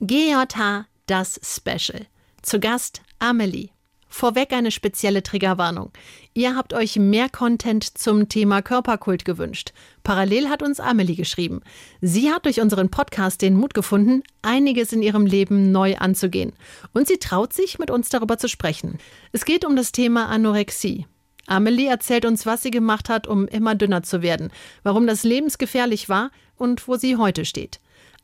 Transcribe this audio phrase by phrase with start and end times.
[0.00, 2.06] GJH, das Special.
[2.42, 3.68] Zu Gast Amelie.
[4.08, 5.92] Vorweg eine spezielle Triggerwarnung.
[6.34, 9.72] Ihr habt euch mehr Content zum Thema Körperkult gewünscht.
[10.02, 11.60] Parallel hat uns Amelie geschrieben.
[12.00, 16.54] Sie hat durch unseren Podcast den Mut gefunden, einiges in ihrem Leben neu anzugehen.
[16.92, 18.98] Und sie traut sich, mit uns darüber zu sprechen.
[19.30, 21.06] Es geht um das Thema Anorexie.
[21.46, 24.50] Amelie erzählt uns, was sie gemacht hat, um immer dünner zu werden,
[24.82, 27.78] warum das lebensgefährlich war und wo sie heute steht.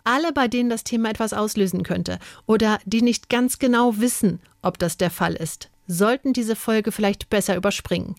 [0.04, 4.78] Alle, bei denen das Thema etwas auslösen könnte oder die nicht ganz genau wissen, ob
[4.78, 8.14] das der Fall ist, sollten diese Folge vielleicht besser überspringen.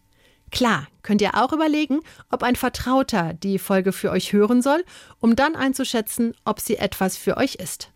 [0.51, 4.83] Klar, könnt ihr auch überlegen, ob ein Vertrauter die Folge für euch hören soll,
[5.19, 7.89] um dann einzuschätzen, ob sie etwas für euch ist.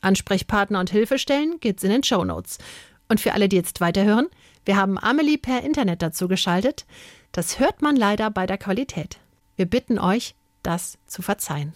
[0.00, 2.58] Ansprechpartner und Hilfestellen geht's in den Show Notes.
[3.08, 4.28] Und für alle, die jetzt weiterhören,
[4.64, 6.86] wir haben Amelie per Internet dazu geschaltet.
[7.32, 9.18] Das hört man leider bei der Qualität.
[9.56, 11.72] Wir bitten euch, das zu verzeihen.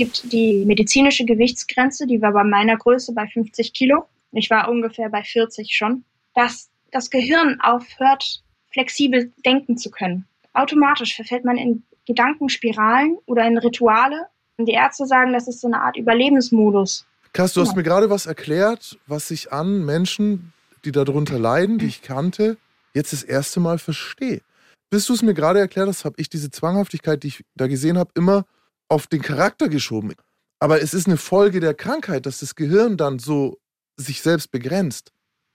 [0.00, 4.06] Es gibt die medizinische Gewichtsgrenze, die war bei meiner Größe bei 50 Kilo.
[4.32, 6.04] Ich war ungefähr bei 40 schon.
[6.34, 10.24] Das das Gehirn aufhört, flexibel denken zu können.
[10.54, 14.28] Automatisch verfällt man in Gedankenspiralen oder in Rituale.
[14.56, 17.04] Und die Ärzte sagen, das ist so eine Art Überlebensmodus.
[17.34, 20.54] Kass, du hast mir gerade was erklärt, was ich an Menschen,
[20.86, 22.56] die darunter leiden, die ich kannte,
[22.94, 24.40] jetzt das erste Mal verstehe.
[24.88, 27.98] Bis du es mir gerade erklärt hast, habe ich diese Zwanghaftigkeit, die ich da gesehen
[27.98, 28.46] habe, immer
[28.90, 30.12] auf den Charakter geschoben.
[30.58, 33.58] Aber es ist eine Folge der Krankheit, dass das Gehirn dann so
[33.96, 35.12] sich selbst begrenzt.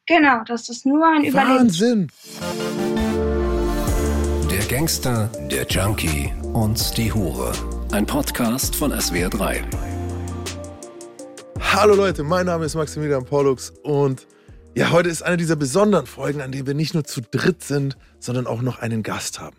[0.07, 2.09] Genau, das ist nur ein Wahnsinn.
[4.49, 7.51] Der Gangster, der Junkie und die Hure.
[7.91, 9.63] Ein Podcast von SWR3.
[11.59, 14.27] Hallo Leute, mein Name ist Maximilian Pollux und
[14.75, 17.97] ja, heute ist eine dieser besonderen Folgen, an denen wir nicht nur zu dritt sind,
[18.19, 19.57] sondern auch noch einen Gast haben.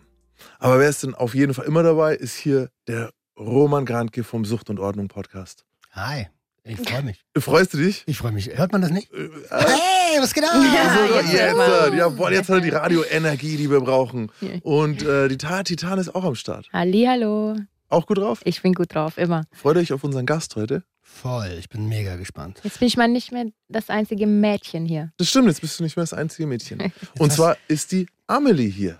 [0.59, 4.45] Aber wer ist denn auf jeden Fall immer dabei, ist hier der Roman Grantke vom
[4.45, 5.63] Sucht und Ordnung Podcast.
[5.91, 6.27] Hi.
[6.63, 7.23] Ich freue mich.
[7.37, 8.03] Freust du dich?
[8.07, 8.49] Ich freue mich.
[8.57, 9.09] Hört man das nicht?
[9.13, 10.49] Äh, hey, was geht ab?
[10.53, 14.31] Ja, also, jetzt jetzt, äh, jawohl, jetzt hat er die Radioenergie, die wir brauchen.
[14.63, 16.67] Und äh, die Ta- Titan ist auch am Start.
[16.73, 17.55] Hallo,
[17.87, 18.41] Auch gut drauf?
[18.43, 19.45] ich bin gut drauf, immer.
[19.53, 20.83] Freut euch auf unseren Gast heute.
[21.01, 22.59] Voll, ich bin mega gespannt.
[22.63, 25.13] Jetzt bin ich mal nicht mehr das einzige Mädchen hier.
[25.17, 26.91] Das stimmt, jetzt bist du nicht mehr das einzige Mädchen.
[27.19, 28.99] Und zwar ist die Amelie hier.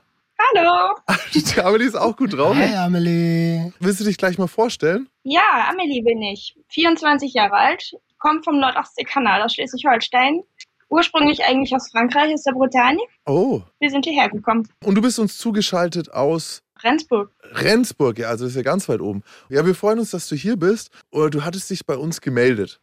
[0.55, 0.95] Hallo!
[1.33, 2.55] Die Amelie ist auch gut drauf.
[2.55, 3.73] Hi, Amelie.
[3.79, 5.09] Willst du dich gleich mal vorstellen?
[5.23, 6.55] Ja, Amelie bin ich.
[6.69, 10.43] 24 Jahre alt, komme vom Nordostseekanal aus Schleswig-Holstein.
[10.89, 13.01] Ursprünglich eigentlich aus Frankreich, aus der Bretagne.
[13.25, 13.61] Oh.
[13.79, 14.69] Wir sind hierher gekommen.
[14.85, 17.31] Und du bist uns zugeschaltet aus Rendsburg.
[17.51, 19.23] Rendsburg, ja, also das ist ja ganz weit oben.
[19.49, 20.91] Ja, wir freuen uns, dass du hier bist.
[21.11, 22.79] Oder du hattest dich bei uns gemeldet.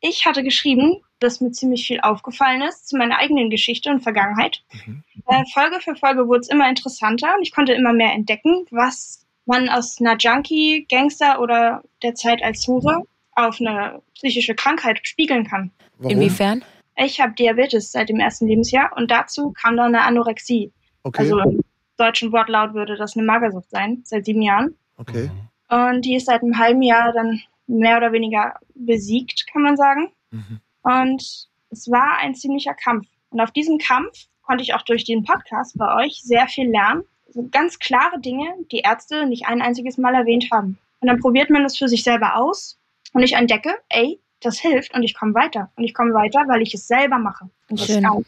[0.00, 4.62] Ich hatte geschrieben, dass mir ziemlich viel aufgefallen ist zu meiner eigenen Geschichte und Vergangenheit.
[4.86, 5.02] Mhm.
[5.26, 9.26] Äh, Folge für Folge wurde es immer interessanter und ich konnte immer mehr entdecken, was
[9.46, 13.02] man aus einer Junkie, Gangster oder der Zeit als Hure
[13.32, 15.70] auf eine psychische Krankheit spiegeln kann.
[15.98, 16.10] Warum?
[16.12, 16.64] Inwiefern?
[16.96, 20.72] Ich habe Diabetes seit dem ersten Lebensjahr und dazu kam dann eine Anorexie.
[21.02, 21.60] Okay, Also im
[21.96, 24.74] deutschen Wortlaut würde das eine Magersucht sein, seit sieben Jahren.
[24.98, 25.30] okay.
[25.68, 30.12] Und die ist seit einem halben Jahr dann mehr oder weniger besiegt, kann man sagen.
[30.30, 30.60] Mhm.
[30.82, 33.06] Und es war ein ziemlicher Kampf.
[33.30, 37.02] Und auf diesem Kampf konnte ich auch durch den Podcast bei euch sehr viel lernen.
[37.28, 40.78] So ganz klare Dinge, die Ärzte nicht ein einziges Mal erwähnt haben.
[41.00, 42.78] Und dann probiert man das für sich selber aus.
[43.12, 45.70] Und ich entdecke, ey, das hilft und ich komme weiter.
[45.76, 47.50] Und ich komme weiter, weil ich es selber mache.
[47.68, 48.04] Und das Schön.
[48.04, 48.24] kann.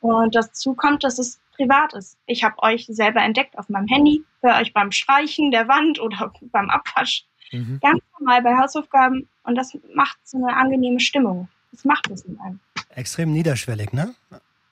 [0.00, 2.16] Und dazu kommt, dass es privat ist.
[2.26, 6.32] Ich habe euch selber entdeckt auf meinem Handy, höre euch beim Streichen der Wand oder
[6.40, 7.78] beim Abwasch Mhm.
[7.80, 11.48] ganz normal bei Hausaufgaben und das macht so eine angenehme Stimmung.
[11.72, 12.60] Das macht was mit einem.
[12.94, 14.14] Extrem niederschwellig, ne?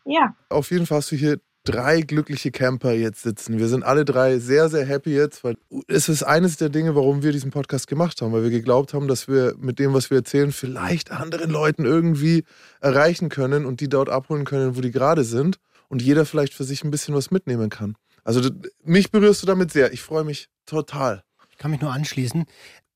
[0.05, 3.59] Ja, Auf jeden Fall hast du hier drei glückliche Camper jetzt sitzen.
[3.59, 5.57] Wir sind alle drei sehr, sehr happy jetzt, weil
[5.89, 9.09] es ist eines der Dinge, warum wir diesen Podcast gemacht haben, weil wir geglaubt haben,
[9.09, 12.45] dass wir mit dem, was wir erzählen, vielleicht anderen Leuten irgendwie
[12.81, 15.59] erreichen können und die dort abholen können, wo die gerade sind
[15.89, 17.97] und jeder vielleicht für sich ein bisschen was mitnehmen kann.
[18.25, 18.49] Also
[18.85, 19.93] mich berührst du damit sehr.
[19.93, 21.23] Ich freue mich total.
[21.57, 22.45] Ich kann mich nur anschließen.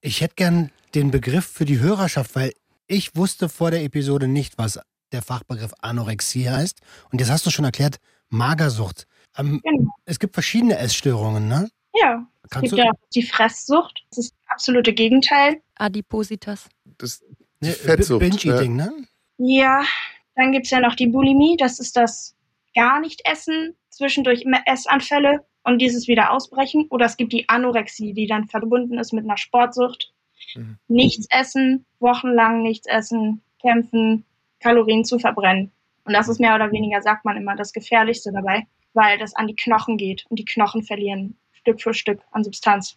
[0.03, 2.53] Ich hätte gern den Begriff für die Hörerschaft, weil
[2.87, 4.79] ich wusste vor der Episode nicht, was
[5.13, 6.79] der Fachbegriff Anorexie heißt.
[7.11, 7.97] Und jetzt hast du schon erklärt,
[8.29, 9.07] Magersucht.
[9.39, 9.91] Ähm, genau.
[10.05, 11.71] es gibt verschiedene Essstörungen, ne?
[11.95, 12.85] Ja, es Kannst gibt du?
[12.87, 14.05] ja die Fresssucht.
[14.11, 15.63] Das ist das absolute Gegenteil.
[15.77, 16.69] Adipositas.
[16.99, 17.21] Das
[17.63, 18.21] die Ne, Fettsucht.
[18.21, 18.93] Binge-Eating, ne?
[19.39, 19.83] Ja,
[20.35, 21.57] dann gibt's ja noch die Bulimie.
[21.57, 22.35] Das ist das
[22.75, 26.87] gar nicht essen, zwischendurch immer Essanfälle und dieses wieder ausbrechen.
[26.91, 30.13] Oder es gibt die Anorexie, die dann verbunden ist mit einer Sportsucht.
[30.55, 30.79] Mhm.
[30.89, 34.25] Nichts essen, wochenlang nichts essen, kämpfen,
[34.61, 35.71] Kalorien zu verbrennen.
[36.05, 39.47] Und das ist mehr oder weniger, sagt man immer, das Gefährlichste dabei, weil das an
[39.47, 42.97] die Knochen geht und die Knochen verlieren Stück für Stück an Substanz.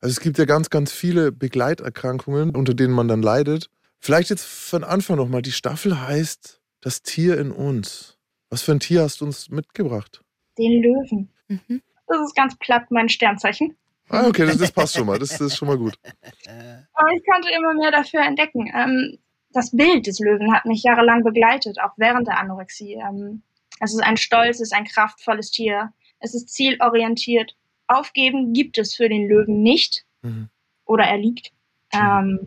[0.00, 3.70] Also es gibt ja ganz, ganz viele Begleiterkrankungen, unter denen man dann leidet.
[3.98, 5.42] Vielleicht jetzt von Anfang nochmal.
[5.42, 8.18] Die Staffel heißt Das Tier in uns.
[8.50, 10.22] Was für ein Tier hast du uns mitgebracht?
[10.58, 11.30] Den Löwen.
[11.48, 11.82] Mhm.
[12.06, 13.76] Das ist ganz platt mein Sternzeichen.
[14.08, 15.18] Ah, okay, das, das passt schon mal.
[15.18, 15.98] Das, das ist schon mal gut.
[16.94, 18.70] Aber ich konnte immer mehr dafür entdecken.
[18.74, 19.18] Ähm,
[19.52, 22.94] das Bild des Löwen hat mich jahrelang begleitet, auch während der Anorexie.
[22.94, 23.42] Ähm,
[23.80, 25.92] es ist ein stolzes, ein kraftvolles Tier.
[26.20, 27.56] Es ist zielorientiert.
[27.88, 30.04] Aufgeben gibt es für den Löwen nicht.
[30.22, 30.48] Mhm.
[30.84, 31.52] Oder er liegt.
[31.92, 32.46] Ähm,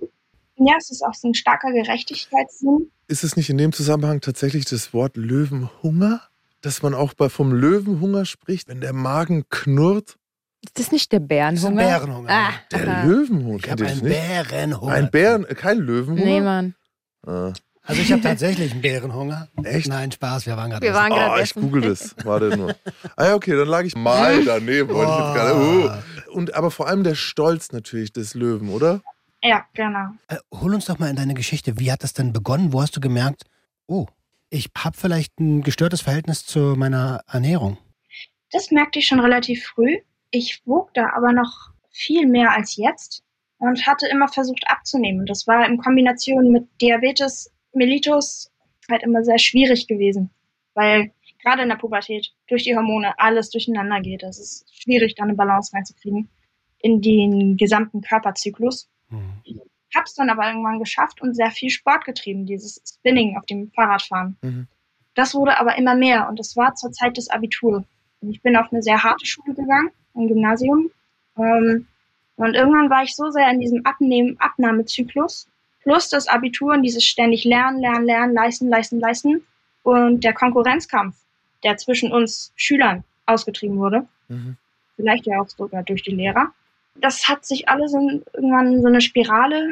[0.55, 2.91] ja, es ist auch so ein starker Gerechtigkeitssinn.
[3.07, 6.21] Ist es nicht in dem Zusammenhang tatsächlich das Wort Löwenhunger?
[6.61, 10.17] Dass man auch bei, vom Löwenhunger spricht, wenn der Magen knurrt?
[10.63, 11.83] Ist das nicht der Das ist ein Bärenhunger?
[11.83, 12.29] Bärenhunger.
[12.29, 13.03] Ah, Der aha.
[13.05, 13.59] Löwenhunger.
[13.63, 14.27] Ich habe einen nicht?
[14.27, 14.93] Bärenhunger.
[14.93, 16.25] Ein Bären, kein Löwenhunger?
[16.25, 16.75] Nee, Mann.
[17.25, 17.53] Ah,
[17.83, 19.47] Also ich habe tatsächlich einen Bärenhunger.
[19.63, 19.87] echt?
[19.87, 22.13] Nein, Spaß, wir waren gerade Wir waren Oh, gerade ich google das.
[22.25, 22.75] Warte nur.
[23.15, 24.89] Ah ja, okay, dann lag ich mal daneben.
[24.89, 25.55] Jetzt gerade.
[25.55, 25.85] Oh.
[25.87, 26.33] Uh.
[26.35, 29.01] Und aber vor allem der Stolz natürlich des Löwen, oder?
[29.41, 30.09] Ja, genau.
[30.27, 31.79] Äh, hol uns doch mal in deine Geschichte.
[31.79, 32.73] Wie hat das denn begonnen?
[32.73, 33.43] Wo hast du gemerkt,
[33.87, 34.07] oh,
[34.49, 37.77] ich habe vielleicht ein gestörtes Verhältnis zu meiner Ernährung?
[38.51, 39.97] Das merkte ich schon relativ früh.
[40.31, 43.23] Ich wog da aber noch viel mehr als jetzt
[43.57, 45.25] und hatte immer versucht abzunehmen.
[45.25, 48.51] Das war in Kombination mit Diabetes mellitus
[48.89, 50.31] halt immer sehr schwierig gewesen,
[50.73, 51.11] weil
[51.43, 54.23] gerade in der Pubertät durch die Hormone alles durcheinander geht.
[54.23, 56.29] Es ist schwierig, da eine Balance reinzukriegen
[56.79, 58.89] in den gesamten Körperzyklus.
[59.93, 59.99] Hm.
[59.99, 64.37] Hab's dann aber irgendwann geschafft und sehr viel Sport getrieben, dieses Spinning auf dem Fahrradfahren.
[64.41, 64.67] Mhm.
[65.15, 67.83] Das wurde aber immer mehr und es war zur Zeit des Abitur.
[68.21, 70.89] Und ich bin auf eine sehr harte Schule gegangen, ein Gymnasium.
[71.37, 71.87] Ähm,
[72.35, 75.47] und irgendwann war ich so sehr in diesem Abnehmen, Abnahmezyklus,
[75.81, 79.41] plus das Abitur und dieses ständig Lernen, Lernen, Lernen, Leisten, Leisten, Leisten
[79.83, 81.15] und der Konkurrenzkampf,
[81.63, 84.55] der zwischen uns Schülern ausgetrieben wurde, Mhm.
[84.95, 86.53] vielleicht ja auch sogar durch die Lehrer.
[86.95, 89.71] Das hat sich alles in, irgendwann in so eine Spirale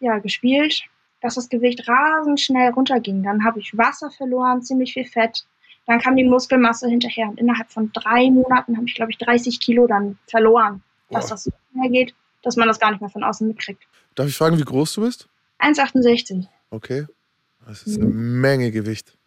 [0.00, 0.82] ja, gespielt,
[1.20, 3.22] dass das Gewicht rasend schnell runterging.
[3.22, 5.44] Dann habe ich Wasser verloren, ziemlich viel Fett.
[5.86, 9.58] Dann kam die Muskelmasse hinterher und innerhalb von drei Monaten habe ich, glaube ich, 30
[9.58, 10.82] Kilo dann verloren.
[11.10, 11.30] Dass Boah.
[11.30, 13.82] das so schnell geht, dass man das gar nicht mehr von außen mitkriegt.
[14.14, 15.28] Darf ich fragen, wie groß du bist?
[15.60, 16.46] 1,68.
[16.70, 17.06] Okay.
[17.66, 19.18] Das ist eine Menge Gewicht.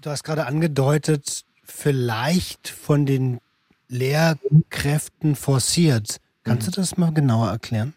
[0.00, 3.38] Du hast gerade angedeutet, vielleicht von den
[3.88, 6.20] Lehrkräften forciert.
[6.50, 7.94] Kannst du das mal genauer erklären?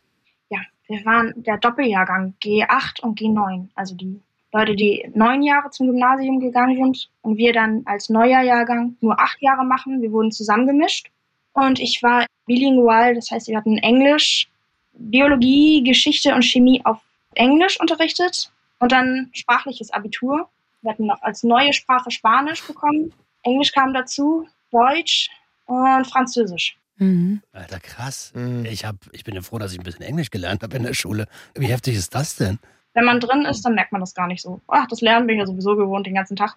[0.50, 3.70] Ja, wir waren der Doppeljahrgang G8 und G9.
[3.74, 4.22] Also die
[4.52, 9.20] Leute, die neun Jahre zum Gymnasium gegangen sind und wir dann als neuer Jahrgang nur
[9.20, 10.04] acht Jahre machen.
[10.04, 11.10] Wir wurden zusammengemischt.
[11.54, 14.48] Und ich war bilingual, das heißt, wir hatten Englisch,
[14.94, 17.00] Biologie, Geschichte und Chemie auf
[17.34, 20.48] Englisch unterrichtet und dann sprachliches Abitur.
[20.84, 23.14] Wir hatten noch als neue Sprache Spanisch bekommen.
[23.42, 25.32] Englisch kam dazu, Deutsch
[25.66, 26.78] und Französisch.
[26.98, 27.42] Mhm.
[27.52, 28.32] Alter, krass.
[28.36, 28.66] Mhm.
[28.66, 30.94] Ich, hab, ich bin ja froh, dass ich ein bisschen Englisch gelernt habe in der
[30.94, 31.28] Schule.
[31.56, 32.60] Wie heftig ist das denn?
[32.94, 34.62] Wenn man drin ist, dann merkt man das gar nicht so.
[34.68, 36.56] Ach, das Lernen bin ich ja sowieso gewohnt den ganzen Tag.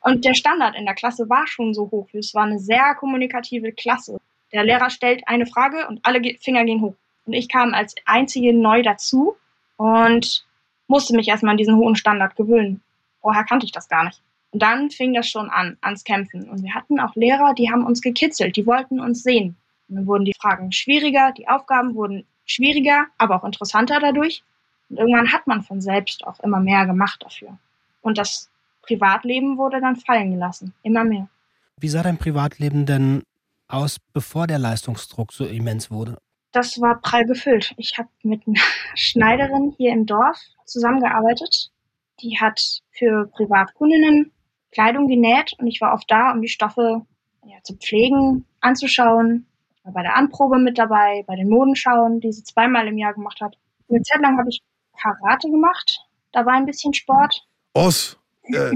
[0.00, 2.08] Und der Standard in der Klasse war schon so hoch.
[2.14, 4.18] Es war eine sehr kommunikative Klasse.
[4.52, 6.94] Der Lehrer stellt eine Frage und alle Ge- Finger gehen hoch.
[7.26, 9.36] Und ich kam als einzige neu dazu
[9.76, 10.46] und
[10.86, 12.80] musste mich erstmal an diesen hohen Standard gewöhnen.
[13.20, 14.20] Vorher kannte ich das gar nicht.
[14.52, 16.48] Und dann fing das schon an, ans Kämpfen.
[16.48, 19.56] Und wir hatten auch Lehrer, die haben uns gekitzelt, die wollten uns sehen.
[19.94, 24.42] Dann wurden die Fragen schwieriger, die Aufgaben wurden schwieriger, aber auch interessanter dadurch.
[24.88, 27.58] Und irgendwann hat man von selbst auch immer mehr gemacht dafür.
[28.02, 28.50] Und das
[28.82, 31.28] Privatleben wurde dann fallen gelassen, immer mehr.
[31.80, 33.22] Wie sah dein Privatleben denn
[33.68, 36.18] aus, bevor der Leistungsdruck so immens wurde?
[36.52, 37.74] Das war prall gefüllt.
[37.78, 38.60] Ich habe mit einer
[38.94, 41.70] Schneiderin hier im Dorf zusammengearbeitet.
[42.20, 44.30] Die hat für Privatkundinnen
[44.70, 47.02] Kleidung genäht und ich war oft da, um die Stoffe
[47.44, 49.46] ja, zu pflegen, anzuschauen.
[49.92, 53.56] Bei der Anprobe mit dabei, bei den Modenschauen, die sie zweimal im Jahr gemacht hat.
[53.90, 54.62] Eine Zeit lang habe ich
[55.00, 56.00] Karate gemacht.
[56.32, 57.46] Da war ein bisschen Sport.
[57.74, 58.18] Os.
[58.46, 58.72] Äh,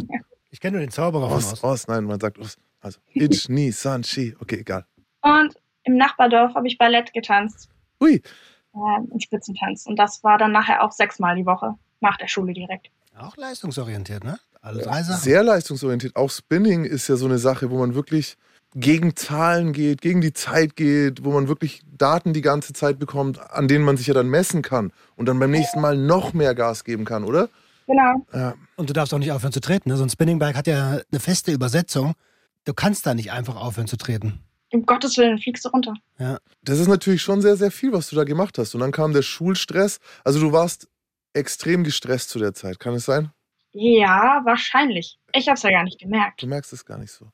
[0.51, 1.65] Ich kenne nur den Zauberer von Os, Ost.
[1.65, 2.57] Os, nein, man sagt Os.
[2.81, 4.35] Also, Ich, Ni, San, Chi.
[4.41, 4.87] Okay, egal.
[5.21, 7.69] Und im Nachbardorf habe ich Ballett getanzt,
[8.01, 8.79] Ui, äh,
[9.13, 9.85] im Spitzentanz.
[9.87, 12.89] Und das war dann nachher auch sechsmal die Woche, nach der Schule direkt.
[13.19, 14.39] Auch leistungsorientiert, ne?
[14.63, 15.21] Alle drei Sachen.
[15.21, 16.17] sehr leistungsorientiert.
[16.17, 18.39] Auch Spinning ist ja so eine Sache, wo man wirklich
[18.81, 23.41] gegen Zahlen geht, gegen die Zeit geht, wo man wirklich Daten die ganze Zeit bekommt,
[23.51, 26.55] an denen man sich ja dann messen kann und dann beim nächsten Mal noch mehr
[26.55, 27.49] Gas geben kann, oder?
[27.87, 28.27] Genau.
[28.33, 29.89] Ja, Und du darfst auch nicht aufhören zu treten.
[29.89, 29.97] Ne?
[29.97, 32.15] So ein Spinningbike hat ja eine feste Übersetzung.
[32.65, 34.41] Du kannst da nicht einfach aufhören zu treten.
[34.71, 35.95] Um Gottes Willen fliegst du runter.
[36.63, 38.75] das ist natürlich schon sehr, sehr viel, was du da gemacht hast.
[38.75, 39.99] Und dann kam der Schulstress.
[40.23, 40.89] Also du warst
[41.33, 42.79] extrem gestresst zu der Zeit.
[42.79, 43.31] Kann es sein?
[43.73, 45.19] Ja, wahrscheinlich.
[45.33, 46.43] Ich habe es ja gar nicht gemerkt.
[46.43, 47.31] Du merkst es gar nicht so.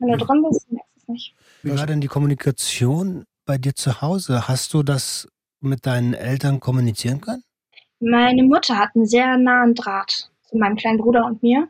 [0.00, 1.34] Wenn du drin bist, merkst du es nicht.
[1.62, 4.48] Wie war denn die Kommunikation bei dir zu Hause?
[4.48, 5.28] Hast du das
[5.60, 7.44] mit deinen Eltern kommunizieren können?
[8.00, 11.68] Meine Mutter hat einen sehr nahen Draht zu meinem kleinen Bruder und mir.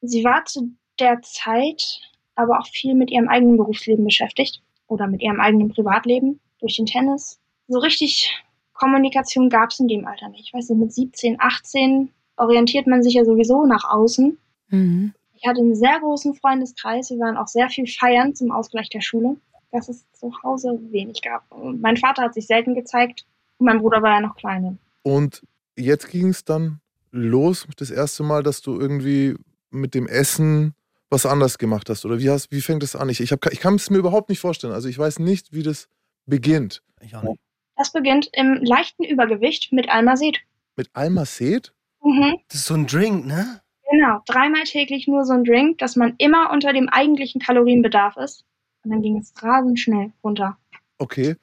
[0.00, 0.70] Sie war zu
[1.00, 2.00] der Zeit
[2.36, 6.86] aber auch viel mit ihrem eigenen Berufsleben beschäftigt oder mit ihrem eigenen Privatleben durch den
[6.86, 7.40] Tennis.
[7.66, 8.30] So richtig
[8.74, 10.46] Kommunikation gab es in dem Alter nicht.
[10.46, 14.38] Ich weiß nicht, mit 17, 18 orientiert man sich ja sowieso nach außen.
[14.68, 15.14] Mhm.
[15.36, 17.10] Ich hatte einen sehr großen Freundeskreis.
[17.10, 19.36] Wir waren auch sehr viel feiern zum Ausgleich der Schule,
[19.70, 21.50] dass es zu Hause wenig gab.
[21.52, 23.26] Und mein Vater hat sich selten gezeigt
[23.58, 24.76] und mein Bruder war ja noch kleiner.
[25.02, 25.42] Und
[25.76, 29.36] jetzt ging es dann los, das erste Mal, dass du irgendwie
[29.70, 30.74] mit dem Essen
[31.10, 32.04] was anders gemacht hast.
[32.04, 33.08] Oder wie, hast, wie fängt es an?
[33.08, 34.72] Ich, ich, hab, ich kann es mir überhaupt nicht vorstellen.
[34.72, 35.88] Also ich weiß nicht, wie das
[36.26, 36.82] beginnt.
[37.00, 37.40] Ich auch nicht.
[37.76, 40.38] Das beginnt im leichten Übergewicht mit Almazet.
[40.76, 41.74] Mit Almacet?
[42.02, 42.38] Mhm.
[42.48, 43.60] Das ist so ein Drink, ne?
[43.90, 48.44] Genau, dreimal täglich nur so ein Drink, dass man immer unter dem eigentlichen Kalorienbedarf ist.
[48.84, 50.56] Und dann ging es rasend schnell runter.
[50.98, 51.36] Okay.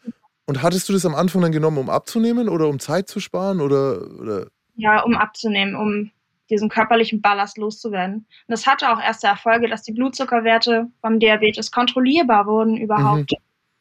[0.46, 3.62] Und hattest du das am Anfang dann genommen, um abzunehmen oder um Zeit zu sparen?
[3.62, 4.48] Oder, oder?
[4.76, 6.12] Ja, um abzunehmen, um
[6.50, 8.16] diesen körperlichen Ballast loszuwerden.
[8.16, 13.34] Und das hatte auch erste Erfolge, dass die Blutzuckerwerte beim Diabetes kontrollierbar wurden überhaupt.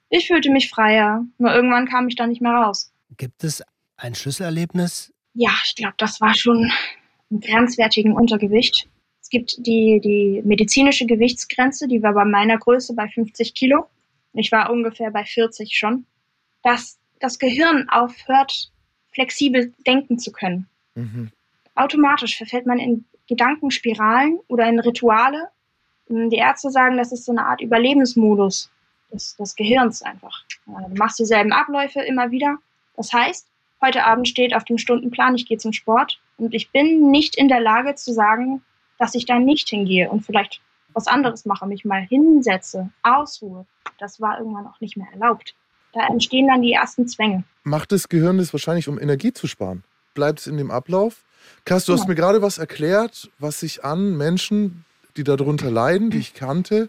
[0.09, 2.93] Ich fühlte mich freier, nur irgendwann kam ich da nicht mehr raus.
[3.17, 3.63] Gibt es
[3.97, 5.13] ein Schlüsselerlebnis?
[5.35, 6.71] Ja, ich glaube, das war schon
[7.41, 8.89] grenzwertigen Untergewicht.
[9.21, 13.87] Es gibt die, die medizinische Gewichtsgrenze, die war bei meiner Größe bei 50 Kilo.
[14.35, 16.07] Ich war ungefähr bei 40 schon.
[16.63, 18.71] Dass das Gehirn aufhört,
[19.13, 20.67] flexibel denken zu können.
[20.95, 21.31] Mhm.
[21.75, 25.49] Automatisch verfällt man in Gedankenspiralen oder in Rituale.
[26.09, 28.71] Die Ärzte sagen, das ist so eine Art Überlebensmodus
[29.13, 30.45] des, des Gehirns einfach.
[30.67, 32.59] Du machst dieselben Abläufe immer wieder.
[32.97, 33.47] Das heißt,
[33.81, 37.49] heute Abend steht auf dem Stundenplan, ich gehe zum Sport und ich bin nicht in
[37.49, 38.63] der Lage zu sagen,
[38.99, 40.61] dass ich da nicht hingehe und vielleicht
[40.95, 43.67] was anderes mache, mich mal hinsetze, ausruhe.
[43.99, 45.55] Das war irgendwann auch nicht mehr erlaubt.
[45.93, 47.45] Da entstehen dann die ersten Zwänge.
[47.65, 49.85] Macht das Gehirn das wahrscheinlich, um Energie zu sparen?
[50.15, 51.25] Bleibt es in dem Ablauf?
[51.65, 52.09] Kass, du hast Ja.
[52.09, 54.85] mir gerade was erklärt, was sich an Menschen,
[55.17, 56.89] die darunter leiden, die ich kannte,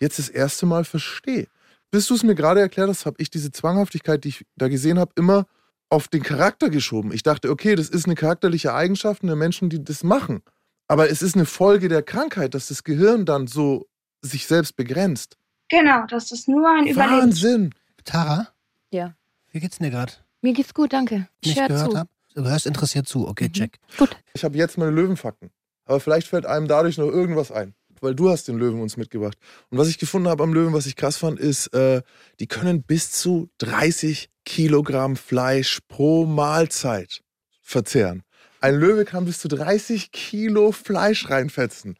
[0.00, 1.46] jetzt das erste Mal verstehe.
[1.90, 4.98] Bis du es mir gerade erklärt hast, habe ich diese Zwanghaftigkeit, die ich da gesehen
[4.98, 5.46] habe, immer
[5.94, 7.12] auf den Charakter geschoben.
[7.12, 10.42] Ich dachte, okay, das ist eine charakterliche Eigenschaft der Menschen, die das machen.
[10.88, 13.86] Aber es ist eine Folge der Krankheit, dass das Gehirn dann so
[14.20, 15.36] sich selbst begrenzt.
[15.68, 17.22] Genau, das ist nur ein Überlebens.
[17.42, 17.74] Wahnsinn!
[18.04, 18.48] Tara?
[18.90, 19.14] Ja.
[19.52, 20.12] Wie geht's dir gerade?
[20.42, 21.28] Mir geht's gut, danke.
[21.40, 21.98] Ich Nicht hör gehört zu.
[21.98, 22.08] hab?
[22.34, 23.26] Du hörst interessiert zu.
[23.28, 23.52] Okay, Mhm.
[23.52, 23.78] check.
[23.96, 24.16] Gut.
[24.34, 25.50] Ich habe jetzt meine Löwenfakten.
[25.86, 27.74] Aber vielleicht fällt einem dadurch noch irgendwas ein.
[28.00, 29.36] Weil du hast den Löwen uns mitgebracht.
[29.70, 32.02] Und was ich gefunden habe am Löwen, was ich krass fand, ist, äh,
[32.40, 37.22] die können bis zu 30 Kilogramm Fleisch pro Mahlzeit
[37.62, 38.22] verzehren.
[38.60, 41.96] Ein Löwe kann bis zu 30 Kilo Fleisch reinfetzen.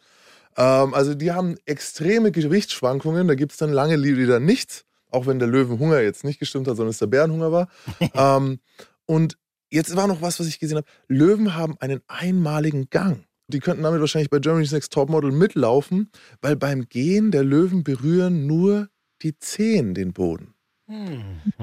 [0.57, 3.29] Ähm, also die haben extreme Gewichtsschwankungen.
[3.29, 4.85] Da gibt es dann lange wieder nichts.
[5.11, 7.69] Auch wenn der Löwenhunger jetzt nicht gestimmt hat, sondern es der Bärenhunger war.
[8.15, 8.61] ähm,
[9.07, 9.37] und
[9.71, 10.87] jetzt war noch was, was ich gesehen habe.
[11.09, 13.25] Löwen haben einen einmaligen Gang.
[13.49, 16.11] Die könnten damit wahrscheinlich bei Germany's Next Topmodel mitlaufen,
[16.41, 18.89] weil beim Gehen der Löwen berühren nur
[19.23, 20.55] die Zehen den Boden.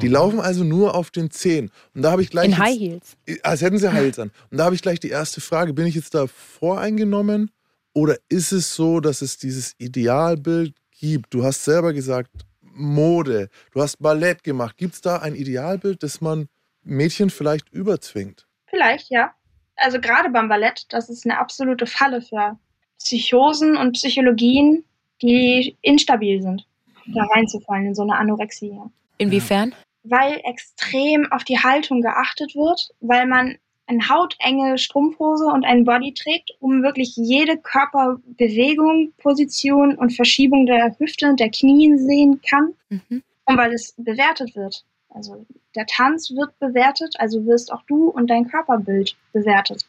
[0.01, 1.69] Die laufen also nur auf den Zehen.
[1.93, 2.45] Und da habe ich gleich.
[2.45, 3.17] In jetzt- High Heels.
[3.43, 4.31] als hätten sie Heils an.
[4.49, 5.73] Und da habe ich gleich die erste Frage.
[5.73, 7.51] Bin ich jetzt da voreingenommen
[7.93, 11.33] oder ist es so, dass es dieses Idealbild gibt?
[11.33, 14.77] Du hast selber gesagt, Mode, du hast Ballett gemacht.
[14.77, 16.47] Gibt es da ein Idealbild, das man
[16.83, 18.47] Mädchen vielleicht überzwingt?
[18.67, 19.33] Vielleicht, ja.
[19.81, 22.57] Also gerade beim Ballett, das ist eine absolute Falle für
[22.99, 24.83] Psychosen und Psychologien,
[25.21, 26.65] die instabil sind,
[27.07, 28.79] da reinzufallen in so eine Anorexie.
[29.17, 29.73] Inwiefern?
[30.03, 33.57] Weil extrem auf die Haltung geachtet wird, weil man
[33.87, 40.95] eine hautenge Strumpfhose und einen Body trägt, um wirklich jede Körperbewegung, Position und Verschiebung der
[40.97, 43.23] Hüfte und der Knien sehen kann Mhm.
[43.45, 44.85] und weil es bewertet wird.
[45.13, 49.85] Also der Tanz wird bewertet, also wirst auch du und dein Körperbild bewertet.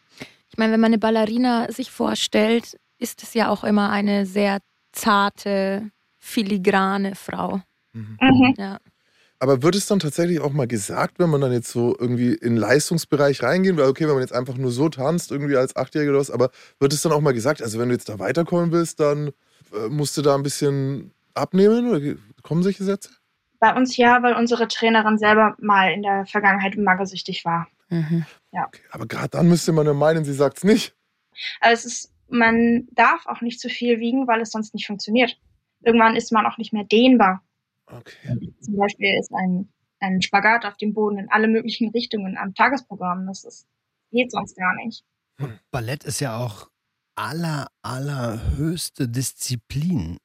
[0.50, 4.59] Ich meine, wenn man eine Ballerina sich vorstellt, ist es ja auch immer eine sehr
[4.93, 7.62] zarte, filigrane Frau.
[7.93, 8.19] Mhm.
[8.57, 8.79] Ja.
[9.38, 12.55] Aber wird es dann tatsächlich auch mal gesagt, wenn man dann jetzt so irgendwie in
[12.55, 13.87] den Leistungsbereich reingehen will?
[13.87, 16.93] Okay, wenn man jetzt einfach nur so tanzt, irgendwie als Achtjähriger oder was, aber wird
[16.93, 19.33] es dann auch mal gesagt, also wenn du jetzt da weiterkommen willst, dann
[19.75, 21.91] äh, musst du da ein bisschen abnehmen?
[21.91, 23.11] Oder kommen solche Sätze?
[23.62, 27.69] Bei uns ja, weil unsere Trainerin selber mal in der Vergangenheit magersüchtig war.
[27.90, 28.26] Mhm.
[28.50, 30.97] Okay, aber gerade dann müsste man ja meinen, sie sagt es nicht.
[31.61, 35.38] Also es ist, man darf auch nicht zu viel wiegen, weil es sonst nicht funktioniert.
[35.81, 37.45] Irgendwann ist man auch nicht mehr dehnbar.
[37.87, 38.52] Okay.
[38.62, 39.69] Zum Beispiel ist ein,
[40.00, 43.28] ein Spagat auf dem Boden in alle möglichen Richtungen am Tagesprogramm.
[43.28, 43.69] Das ist,
[44.11, 45.04] geht sonst gar nicht.
[45.71, 46.69] Ballett ist ja auch
[47.14, 50.19] aller, allerhöchste Disziplin.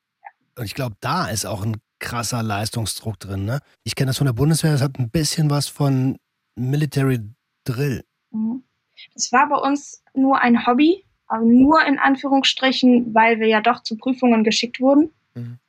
[0.58, 3.46] Und ich glaube, da ist auch ein krasser Leistungsdruck drin.
[3.46, 3.60] Ne?
[3.84, 6.18] Ich kenne das von der Bundeswehr, das hat ein bisschen was von
[6.56, 7.20] Military
[7.64, 8.04] Drill.
[8.32, 8.64] Mhm.
[9.14, 13.84] Das war bei uns nur ein Hobby, aber nur in Anführungsstrichen, weil wir ja doch
[13.84, 15.12] zu Prüfungen geschickt wurden.
[15.36, 15.60] Mhm.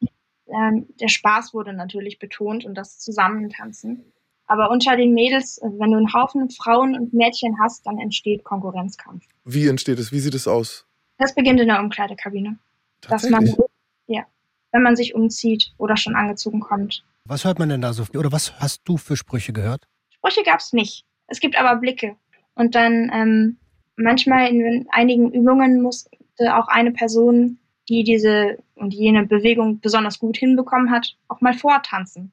[0.47, 4.13] Ähm, der Spaß wurde natürlich betont und das Zusammentanzen.
[4.47, 8.45] Aber unter den Mädels, also wenn du einen Haufen Frauen und Mädchen hast, dann entsteht
[8.45, 9.27] Konkurrenzkampf.
[9.45, 10.11] Wie entsteht es?
[10.11, 10.87] Wie sieht es aus?
[11.19, 12.59] Das beginnt in der Umkleidekabine.
[13.03, 13.55] Dass man,
[14.07, 14.25] ja,
[14.73, 17.05] wenn man sich umzieht oder schon angezogen kommt.
[17.25, 18.05] Was hört man denn da so?
[18.15, 19.87] Oder was hast du für Sprüche gehört?
[20.11, 21.05] Sprüche gab es nicht.
[21.27, 22.17] Es gibt aber Blicke.
[22.55, 23.59] Und dann ähm,
[23.97, 26.11] manchmal in einigen Übungen musste
[26.55, 27.59] auch eine Person,
[27.89, 32.33] die diese und jene Bewegung besonders gut hinbekommen hat, auch mal vortanzen.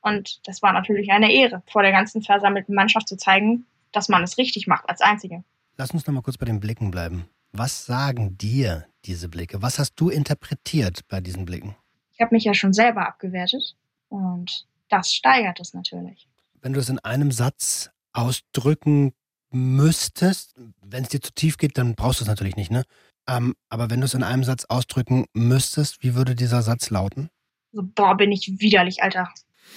[0.00, 4.22] Und das war natürlich eine Ehre, vor der ganzen versammelten Mannschaft zu zeigen, dass man
[4.22, 5.44] es richtig macht als Einzige.
[5.76, 7.24] Lass uns noch mal kurz bei den Blicken bleiben.
[7.56, 9.62] Was sagen dir diese Blicke?
[9.62, 11.76] Was hast du interpretiert bei diesen Blicken?
[12.12, 13.76] Ich habe mich ja schon selber abgewertet
[14.08, 16.28] und das steigert es natürlich.
[16.62, 19.12] Wenn du es in einem Satz ausdrücken
[19.52, 22.82] müsstest, wenn es dir zu tief geht, dann brauchst du es natürlich nicht, ne?
[23.28, 27.30] Ähm, aber wenn du es in einem Satz ausdrücken müsstest, wie würde dieser Satz lauten?
[27.70, 29.32] So, boah, bin ich widerlich, Alter.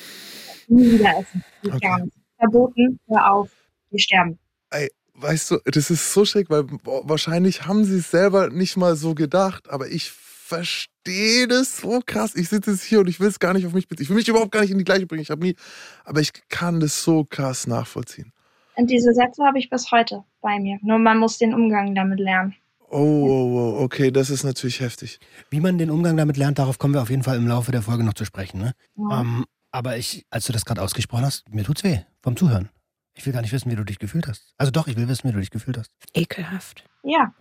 [0.67, 1.43] Nie wieder essen.
[1.63, 2.09] Okay.
[2.39, 3.51] Verboten, hör auf,
[3.91, 4.39] wir sterben.
[4.71, 8.95] Ey, weißt du, das ist so schräg, weil wahrscheinlich haben sie es selber nicht mal
[8.95, 12.35] so gedacht, aber ich verstehe das so krass.
[12.35, 14.03] Ich sitze jetzt hier und ich will es gar nicht auf mich beziehen.
[14.03, 15.21] Ich will mich überhaupt gar nicht in die gleiche bringen.
[15.21, 15.55] Ich habe nie,
[16.05, 18.31] aber ich kann das so krass nachvollziehen.
[18.75, 20.77] Und diese Sätze habe ich bis heute bei mir.
[20.83, 22.55] Nur man muss den Umgang damit lernen.
[22.89, 25.19] Oh, oh, oh, okay, das ist natürlich heftig.
[25.49, 27.81] Wie man den Umgang damit lernt, darauf kommen wir auf jeden Fall im Laufe der
[27.81, 28.59] Folge noch zu sprechen.
[28.59, 28.73] Ne?
[28.95, 29.21] Ja.
[29.21, 32.69] Ähm, aber ich, als du das gerade ausgesprochen hast, mir tut's weh vom Zuhören.
[33.17, 34.53] Ich will gar nicht wissen, wie du dich gefühlt hast.
[34.57, 35.91] Also doch, ich will wissen, wie du dich gefühlt hast.
[36.13, 36.83] Ekelhaft.
[37.03, 37.33] Ja.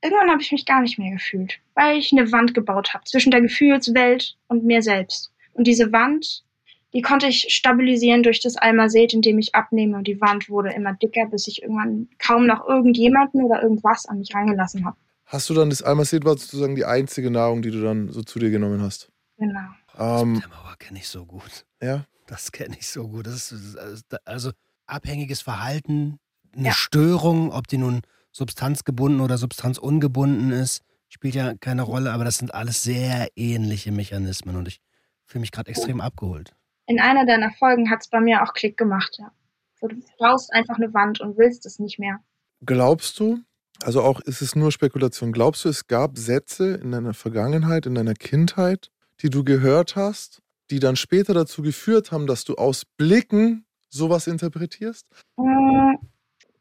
[0.00, 3.30] Irgendwann habe ich mich gar nicht mehr gefühlt, weil ich eine Wand gebaut habe zwischen
[3.30, 5.32] der Gefühlswelt und mir selbst.
[5.54, 6.44] Und diese Wand,
[6.92, 9.96] die konnte ich stabilisieren durch das Almased, indem ich abnehme.
[9.96, 14.18] Und die Wand wurde immer dicker, bis ich irgendwann kaum noch irgendjemanden oder irgendwas an
[14.18, 14.96] mich rangelassen habe.
[15.24, 18.38] Hast du dann das Almased war sozusagen die einzige Nahrung, die du dann so zu
[18.38, 19.10] dir genommen hast?
[19.38, 19.58] Genau.
[19.98, 21.64] Ähm, der Mauer kenne ich so gut.
[21.82, 22.04] Ja.
[22.26, 23.26] Das kenne ich so gut.
[23.26, 23.76] Das ist
[24.24, 24.52] also
[24.86, 26.18] abhängiges Verhalten,
[26.54, 26.72] eine ja.
[26.72, 32.54] Störung, ob die nun substanzgebunden oder substanzungebunden ist, spielt ja keine Rolle, aber das sind
[32.54, 34.80] alles sehr ähnliche Mechanismen und ich
[35.24, 36.54] fühle mich gerade extrem abgeholt
[36.86, 39.32] in einer deiner Folgen hat es bei mir auch Klick gemacht, ja.
[39.80, 42.20] So, du brauchst einfach eine Wand und willst es nicht mehr.
[42.64, 43.40] Glaubst du,
[43.82, 47.94] also auch ist es nur Spekulation, glaubst du, es gab Sätze in deiner Vergangenheit, in
[47.94, 52.84] deiner Kindheit, die du gehört hast, die dann später dazu geführt haben, dass du aus
[52.84, 55.06] Blicken sowas interpretierst?
[55.38, 55.96] Äh,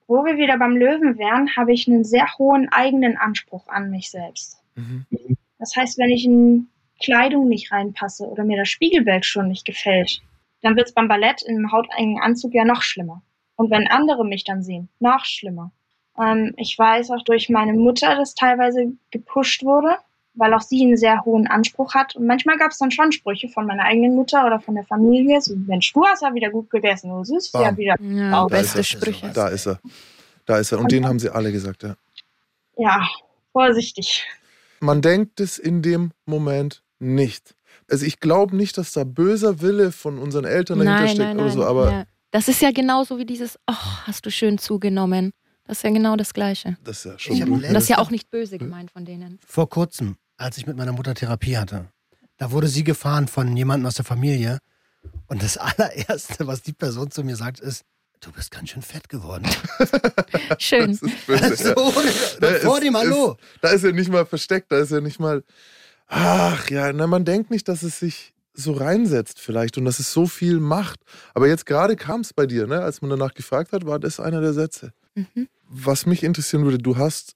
[0.07, 4.11] wo wir wieder beim Löwen wären, habe ich einen sehr hohen eigenen Anspruch an mich
[4.11, 4.61] selbst.
[4.75, 5.05] Mhm.
[5.59, 6.69] Das heißt, wenn ich ein
[7.01, 10.21] Kleidung nicht reinpasse oder mir das Spiegelbild schon nicht gefällt,
[10.61, 13.21] dann wird es beim Ballett im hautengen Anzug ja noch schlimmer.
[13.55, 15.71] Und wenn andere mich dann sehen, noch schlimmer.
[16.19, 19.97] Ähm, ich weiß auch durch meine Mutter, dass teilweise gepusht wurde,
[20.35, 22.15] weil auch sie einen sehr hohen Anspruch hat.
[22.15, 25.41] Und manchmal gab es dann schon Sprüche von meiner eigenen Mutter oder von der Familie,
[25.41, 27.95] so Mensch, du hast ja wieder gut gegessen, du süßt ja wieder.
[28.01, 29.31] Ja, beste Sprüche.
[29.33, 29.79] Da ist er.
[30.45, 30.79] Da ist er.
[30.79, 31.95] Und, Und den haben sie alle gesagt, ja.
[32.77, 33.07] Ja,
[33.51, 34.25] vorsichtig.
[34.79, 37.55] Man denkt es in dem Moment nicht.
[37.89, 41.39] Also ich glaube nicht, dass da böser Wille von unseren Eltern dahinter nein, steckt nein,
[41.39, 41.91] oder so, aber.
[41.91, 42.03] Ja.
[42.31, 43.73] Das ist ja genauso wie dieses, oh,
[44.05, 45.33] hast du schön zugenommen.
[45.65, 46.77] Das ist ja genau das Gleiche.
[46.83, 47.61] Das ist ja schon.
[47.61, 49.39] Das ist ja auch nicht böse gemeint von denen.
[49.45, 51.87] Vor kurzem, als ich mit meiner Mutter Therapie hatte,
[52.37, 54.59] da wurde sie gefahren von jemandem aus der Familie.
[55.27, 57.83] Und das allererste, was die Person zu mir sagt, ist,
[58.19, 59.47] du bist ganz schön fett geworden.
[60.59, 60.91] schön.
[60.91, 62.05] Das ist böse, also,
[62.41, 62.59] ja.
[62.59, 63.37] vor dem Hallo.
[63.61, 65.43] da ist er nicht mal versteckt, da ist er nicht mal.
[66.07, 70.11] Ach ja, na, man denkt nicht, dass es sich so reinsetzt vielleicht und dass es
[70.11, 70.99] so viel macht.
[71.33, 72.81] Aber jetzt gerade kam es bei dir, ne?
[72.81, 74.93] als man danach gefragt hat, war das einer der Sätze.
[75.15, 75.47] Mhm.
[75.69, 77.35] Was mich interessieren würde, du hast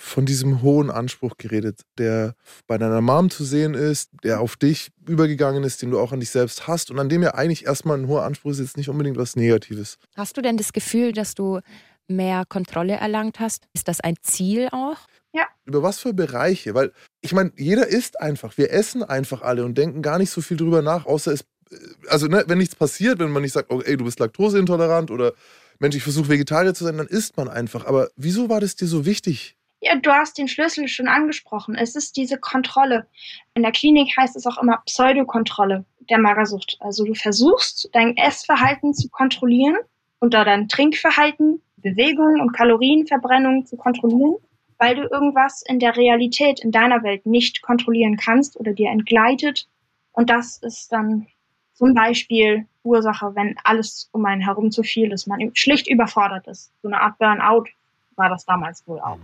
[0.00, 2.34] von diesem hohen Anspruch geredet, der
[2.66, 6.20] bei deiner Mom zu sehen ist, der auf dich übergegangen ist, den du auch an
[6.20, 8.88] dich selbst hast und an dem ja eigentlich erstmal ein hoher Anspruch ist jetzt nicht
[8.88, 9.98] unbedingt was Negatives.
[10.16, 11.60] Hast du denn das Gefühl, dass du
[12.08, 13.68] mehr Kontrolle erlangt hast?
[13.74, 14.96] Ist das ein Ziel auch?
[15.34, 15.46] Ja.
[15.66, 16.74] Über was für Bereiche?
[16.74, 18.56] Weil ich meine, jeder isst einfach.
[18.56, 21.42] Wir essen einfach alle und denken gar nicht so viel drüber nach, außer es.
[21.70, 21.76] Äh,
[22.08, 25.34] also, ne, wenn nichts passiert, wenn man nicht sagt, oh, ey, du bist laktoseintolerant oder
[25.78, 27.84] Mensch, ich versuche Vegetarier zu sein, dann isst man einfach.
[27.86, 29.56] Aber wieso war das dir so wichtig?
[29.80, 31.74] Ja, du hast den Schlüssel schon angesprochen.
[31.74, 33.06] Es ist diese Kontrolle.
[33.54, 36.76] In der Klinik heißt es auch immer Pseudokontrolle der Magersucht.
[36.80, 39.76] Also du versuchst, dein Essverhalten zu kontrollieren
[40.18, 44.36] und da dein Trinkverhalten, Bewegung und Kalorienverbrennung zu kontrollieren
[44.80, 49.68] weil du irgendwas in der Realität, in deiner Welt nicht kontrollieren kannst oder dir entgleitet.
[50.12, 51.26] Und das ist dann
[51.74, 56.72] zum Beispiel Ursache, wenn alles um einen herum zu viel ist, man schlicht überfordert ist.
[56.80, 57.66] So eine Art Burnout
[58.16, 59.18] war das damals wohl auch.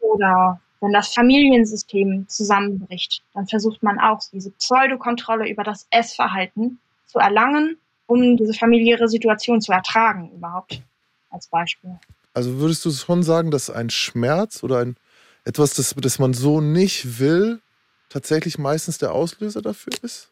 [0.00, 7.18] Oder wenn das Familiensystem zusammenbricht, dann versucht man auch diese Pseudokontrolle über das Essverhalten zu
[7.18, 10.82] erlangen, um diese familiäre Situation zu ertragen überhaupt,
[11.30, 11.98] als Beispiel.
[12.34, 14.96] Also würdest du schon sagen, dass ein Schmerz oder ein
[15.44, 17.60] etwas, das, das man so nicht will,
[18.08, 20.30] tatsächlich meistens der Auslöser dafür ist?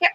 [0.00, 0.08] Ja,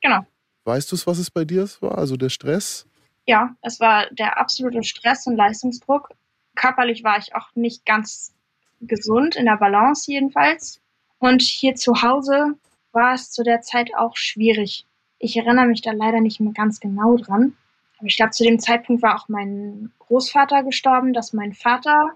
[0.00, 0.26] genau.
[0.64, 1.98] Weißt du es, was es bei dir war?
[1.98, 2.86] Also der Stress?
[3.26, 6.10] Ja, es war der absolute Stress und Leistungsdruck.
[6.58, 8.32] Körperlich war ich auch nicht ganz
[8.80, 10.80] gesund, in der Balance jedenfalls.
[11.18, 12.54] Und hier zu Hause
[12.92, 14.84] war es zu der Zeit auch schwierig.
[15.18, 17.54] Ich erinnere mich da leider nicht mehr ganz genau dran.
[17.98, 22.12] Aber ich glaube, zu dem Zeitpunkt war auch mein Großvater gestorben, dass mein Vater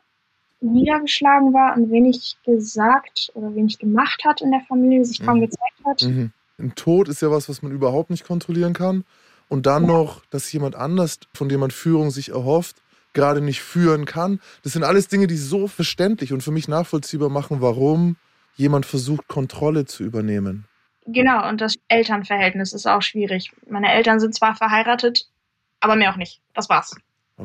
[0.60, 5.40] niedergeschlagen war und wenig gesagt oder wenig gemacht hat in der Familie, sich kaum Mhm.
[5.42, 6.02] gezeigt hat.
[6.02, 6.32] Mhm.
[6.58, 9.04] Ein Tod ist ja was, was man überhaupt nicht kontrollieren kann.
[9.48, 12.76] Und dann noch, dass jemand anders, von dem man Führung sich erhofft,
[13.12, 14.40] gerade nicht führen kann.
[14.62, 18.16] Das sind alles Dinge, die so verständlich und für mich nachvollziehbar machen, warum
[18.56, 20.66] jemand versucht, Kontrolle zu übernehmen.
[21.06, 23.50] Genau, und das Elternverhältnis ist auch schwierig.
[23.68, 25.28] Meine Eltern sind zwar verheiratet,
[25.80, 26.40] aber mehr auch nicht.
[26.54, 26.94] Das war's.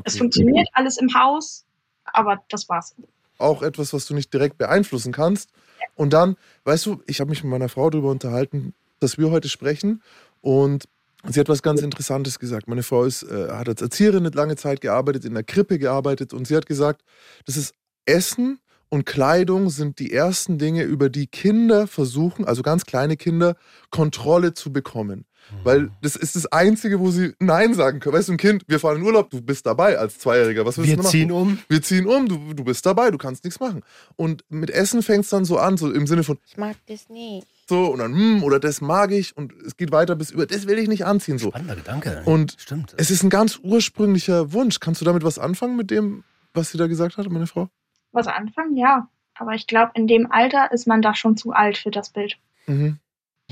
[0.03, 0.19] Es Okay.
[0.19, 1.65] funktioniert alles im Haus,
[2.05, 2.95] aber das war's.
[3.39, 5.49] Auch etwas, was du nicht direkt beeinflussen kannst.
[5.95, 9.49] Und dann, weißt du, ich habe mich mit meiner Frau darüber unterhalten, dass wir heute
[9.49, 10.03] sprechen.
[10.41, 10.87] Und
[11.29, 12.67] sie hat was ganz Interessantes gesagt.
[12.67, 16.33] Meine Frau ist, äh, hat als Erzieherin eine lange Zeit gearbeitet, in der Krippe gearbeitet.
[16.33, 17.01] Und sie hat gesagt,
[17.45, 17.73] das ist
[18.05, 18.59] Essen
[18.89, 23.55] und Kleidung sind die ersten Dinge, über die Kinder versuchen, also ganz kleine Kinder,
[23.89, 25.25] Kontrolle zu bekommen.
[25.63, 28.15] Weil das ist das Einzige, wo sie Nein sagen können.
[28.15, 30.65] Weißt du, ein Kind, wir fahren in Urlaub, du bist dabei als Zweijähriger.
[30.65, 31.11] Was willst Wir du machen?
[31.11, 31.59] ziehen um.
[31.69, 33.81] Wir ziehen um, du, du bist dabei, du kannst nichts machen.
[34.17, 37.07] Und mit Essen fängt es dann so an, so im Sinne von Ich mag das
[37.07, 37.47] nicht.
[37.69, 40.67] So und dann, hm, oder das mag ich und es geht weiter bis über, das
[40.67, 41.37] will ich nicht anziehen.
[41.37, 41.49] So.
[41.49, 42.21] Spannender Gedanke.
[42.25, 42.93] Und Stimmt.
[42.97, 44.79] es ist ein ganz ursprünglicher Wunsch.
[44.79, 47.69] Kannst du damit was anfangen mit dem, was sie da gesagt hat, meine Frau?
[48.11, 48.75] Was anfangen?
[48.77, 49.09] Ja.
[49.35, 52.37] Aber ich glaube, in dem Alter ist man da schon zu alt für das Bild.
[52.65, 52.97] Mhm.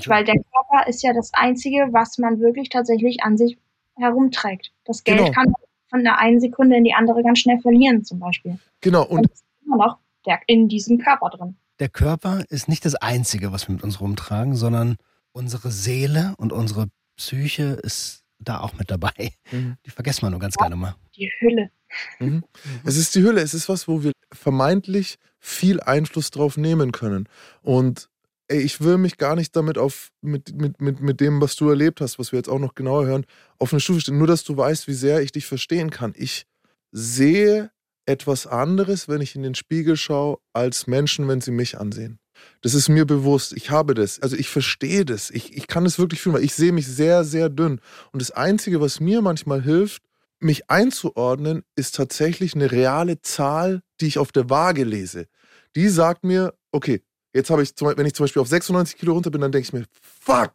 [0.06, 3.56] Weil der Körper ist ja das Einzige, was man wirklich tatsächlich an sich
[3.96, 4.72] herumträgt.
[4.84, 5.30] Das Geld Genau.
[5.32, 5.54] kann man
[5.88, 8.58] von der einen Sekunde in die andere ganz schnell verlieren, zum Beispiel.
[8.80, 11.56] Genau, und Und es ist immer noch der, in diesem Körper drin.
[11.78, 14.96] Der Körper ist nicht das Einzige, was wir mit uns rumtragen, sondern
[15.32, 19.32] unsere Seele und unsere Psyche ist da auch mit dabei.
[19.50, 19.76] Mhm.
[19.84, 20.96] Die vergessen wir nur ganz gerne mal.
[21.16, 21.70] Die Hülle.
[22.18, 22.44] Mhm.
[22.84, 27.28] Es ist die Hülle, es ist was, wo wir vermeintlich viel Einfluss drauf nehmen können.
[27.62, 28.08] Und
[28.48, 31.68] ey, ich will mich gar nicht damit auf, mit, mit, mit, mit dem, was du
[31.68, 33.26] erlebt hast, was wir jetzt auch noch genauer hören,
[33.58, 34.18] auf eine Stufe stellen.
[34.18, 36.12] Nur, dass du weißt, wie sehr ich dich verstehen kann.
[36.16, 36.46] Ich
[36.92, 37.70] sehe
[38.06, 42.18] etwas anderes, wenn ich in den Spiegel schaue, als Menschen, wenn sie mich ansehen.
[42.62, 43.52] Das ist mir bewusst.
[43.54, 44.20] Ich habe das.
[44.20, 45.30] Also ich verstehe das.
[45.30, 47.80] Ich, ich kann das wirklich fühlen, weil ich sehe mich sehr, sehr dünn.
[48.12, 50.02] Und das Einzige, was mir manchmal hilft,
[50.38, 55.26] mich einzuordnen, ist tatsächlich eine reale Zahl, die ich auf der Waage lese.
[55.74, 57.02] Die sagt mir, okay,
[57.34, 59.72] jetzt habe ich, wenn ich zum Beispiel auf 96 Kilo runter bin, dann denke ich
[59.72, 59.84] mir,
[60.20, 60.52] fuck.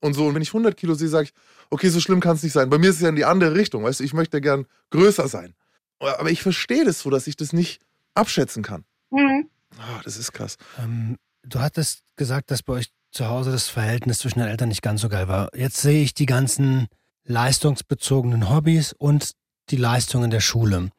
[0.00, 1.32] Und so, und wenn ich 100 Kilo sehe, sage ich,
[1.68, 2.70] okay, so schlimm kann es nicht sein.
[2.70, 5.28] Bei mir ist es ja in die andere Richtung, weißt du, ich möchte gern größer
[5.28, 5.54] sein.
[6.00, 7.80] Aber ich verstehe das so, dass ich das nicht
[8.14, 8.84] abschätzen kann.
[9.10, 9.48] Mhm.
[9.78, 10.56] Ah, das ist krass.
[10.78, 14.82] Ähm, du hattest gesagt, dass bei euch zu Hause das Verhältnis zwischen den Eltern nicht
[14.82, 15.50] ganz so geil war.
[15.54, 16.88] Jetzt sehe ich die ganzen
[17.24, 19.32] leistungsbezogenen Hobbys und
[19.70, 20.90] die Leistungen der Schule.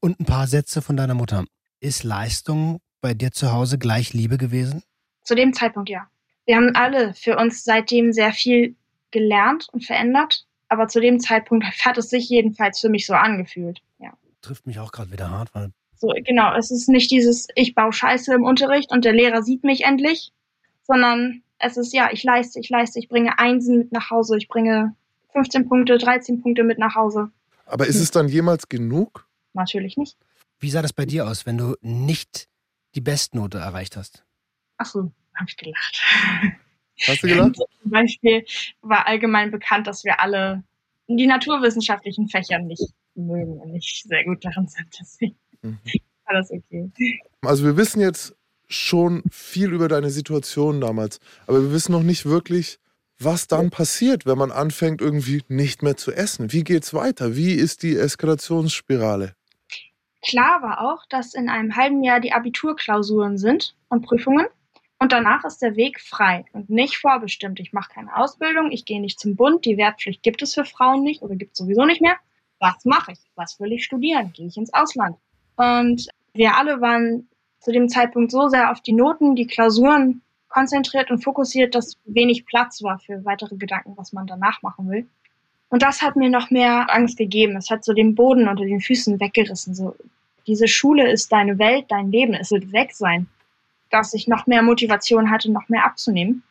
[0.00, 1.44] Und ein paar Sätze von deiner Mutter.
[1.80, 4.82] Ist Leistung bei dir zu Hause gleich Liebe gewesen?
[5.24, 6.08] Zu dem Zeitpunkt ja.
[6.46, 8.74] Wir haben alle für uns seitdem sehr viel
[9.10, 10.46] gelernt und verändert.
[10.68, 13.80] Aber zu dem Zeitpunkt hat es sich jedenfalls für mich so angefühlt.
[14.42, 16.54] Trifft mich auch gerade wieder hart, weil So, genau.
[16.56, 20.32] Es ist nicht dieses, ich baue Scheiße im Unterricht und der Lehrer sieht mich endlich,
[20.82, 24.48] sondern es ist, ja, ich leiste, ich leiste, ich bringe Einsen mit nach Hause, ich
[24.48, 24.96] bringe
[25.32, 27.30] 15 Punkte, 13 Punkte mit nach Hause.
[27.66, 29.28] Aber ist es dann jemals genug?
[29.54, 30.16] Natürlich nicht.
[30.58, 32.48] wie sah das bei dir aus, wenn du nicht
[32.94, 34.24] die Bestnote erreicht hast?
[34.78, 36.02] Ach so, habe ich gelacht.
[37.06, 37.56] Hast du gelacht?
[37.82, 38.44] Zum Beispiel
[38.80, 40.64] war allgemein bekannt, dass wir alle
[41.06, 44.88] die naturwissenschaftlichen Fächer nicht mögen und nicht sehr gut darin sind.
[45.00, 45.78] Deswegen Mhm.
[46.26, 46.90] war das okay.
[47.42, 48.36] Also wir wissen jetzt
[48.68, 52.78] schon viel über deine Situation damals, aber wir wissen noch nicht wirklich,
[53.18, 56.52] was dann passiert, wenn man anfängt irgendwie nicht mehr zu essen.
[56.52, 57.36] Wie geht's weiter?
[57.36, 59.34] Wie ist die Eskalationsspirale?
[60.24, 64.46] Klar war auch, dass in einem halben Jahr die Abiturklausuren sind und Prüfungen.
[64.98, 67.58] Und danach ist der Weg frei und nicht vorbestimmt.
[67.58, 71.02] Ich mache keine Ausbildung, ich gehe nicht zum Bund, die Wehrpflicht gibt es für Frauen
[71.02, 72.16] nicht oder gibt es sowieso nicht mehr.
[72.62, 73.18] Was mache ich?
[73.34, 74.32] Was will ich studieren?
[74.32, 75.16] Gehe ich ins Ausland?
[75.56, 81.10] Und wir alle waren zu dem Zeitpunkt so sehr auf die Noten, die Klausuren konzentriert
[81.10, 85.08] und fokussiert, dass wenig Platz war für weitere Gedanken, was man danach machen will.
[85.70, 87.56] Und das hat mir noch mehr Angst gegeben.
[87.56, 89.74] Es hat so den Boden unter den Füßen weggerissen.
[89.74, 89.96] So,
[90.46, 93.26] diese Schule ist deine Welt, dein Leben, es wird weg sein,
[93.90, 96.44] dass ich noch mehr Motivation hatte, noch mehr abzunehmen.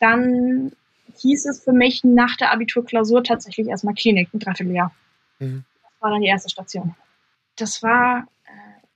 [0.00, 0.72] Dann
[1.18, 4.92] hieß es für mich nach der Abiturklausur tatsächlich erstmal Klinik, ein Dreivierteljahr.
[5.38, 5.64] Mhm.
[5.82, 6.94] Das war dann die erste Station.
[7.56, 8.50] Das war äh,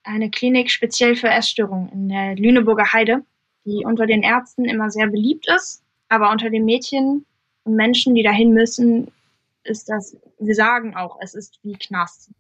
[0.05, 3.25] eine Klinik speziell für Essstörungen in der Lüneburger Heide,
[3.65, 7.25] die unter den Ärzten immer sehr beliebt ist, aber unter den Mädchen
[7.65, 9.11] und Menschen, die dahin müssen,
[9.65, 12.31] ist das, wir sagen auch, es ist wie Knast.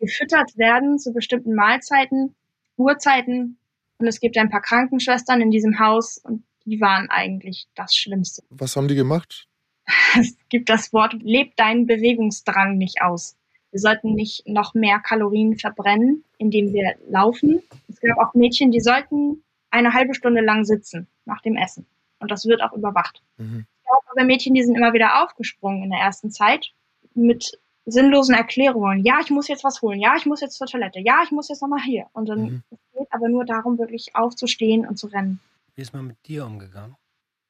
[0.00, 2.34] Gefüttert werden zu bestimmten Mahlzeiten,
[2.76, 3.58] Uhrzeiten
[3.98, 8.42] und es gibt ein paar Krankenschwestern in diesem Haus und die waren eigentlich das Schlimmste.
[8.50, 9.46] Was haben die gemacht?
[10.18, 13.36] Es gibt das Wort, lebt deinen Bewegungsdrang nicht aus.
[13.70, 17.60] Wir sollten nicht noch mehr Kalorien verbrennen, indem wir laufen.
[17.88, 21.84] Es gab auch Mädchen, die sollten eine halbe Stunde lang sitzen nach dem Essen.
[22.20, 23.20] Und das wird auch überwacht.
[23.36, 23.66] Mhm.
[23.80, 26.72] Ich glaube aber Mädchen, die sind immer wieder aufgesprungen in der ersten Zeit
[27.14, 29.04] mit sinnlosen Erklärungen.
[29.04, 30.00] Ja, ich muss jetzt was holen.
[30.00, 31.00] Ja, ich muss jetzt zur Toilette.
[31.00, 32.06] Ja, ich muss jetzt nochmal hier.
[32.12, 32.62] Und dann Mhm.
[32.70, 35.40] es geht aber nur darum, wirklich aufzustehen und zu rennen.
[35.74, 36.94] Wie ist man mit dir umgegangen?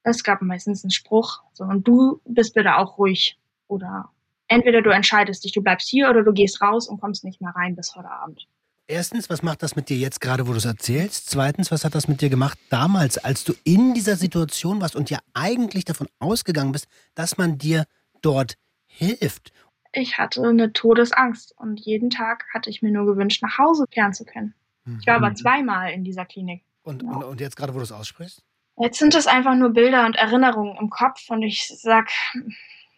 [0.04, 1.42] Es gab meistens einen Spruch.
[1.52, 3.38] So, und du bist bitte auch ruhig.
[3.66, 4.10] Oder
[4.48, 7.54] entweder du entscheidest dich, du bleibst hier oder du gehst raus und kommst nicht mehr
[7.56, 8.46] rein bis heute Abend.
[8.86, 11.30] Erstens, was macht das mit dir jetzt gerade, wo du es erzählst?
[11.30, 15.08] Zweitens, was hat das mit dir gemacht damals, als du in dieser Situation warst und
[15.08, 17.86] ja eigentlich davon ausgegangen bist, dass man dir
[18.20, 19.52] dort hilft?
[19.92, 24.12] Ich hatte eine Todesangst und jeden Tag hatte ich mir nur gewünscht, nach Hause kehren
[24.12, 24.52] zu können.
[25.00, 26.62] Ich war aber zweimal in dieser Klinik.
[26.82, 27.08] Und, Ja.
[27.08, 28.42] und, und jetzt gerade, wo du es aussprichst?
[28.78, 32.10] Jetzt sind es einfach nur Bilder und Erinnerungen im Kopf und ich sag,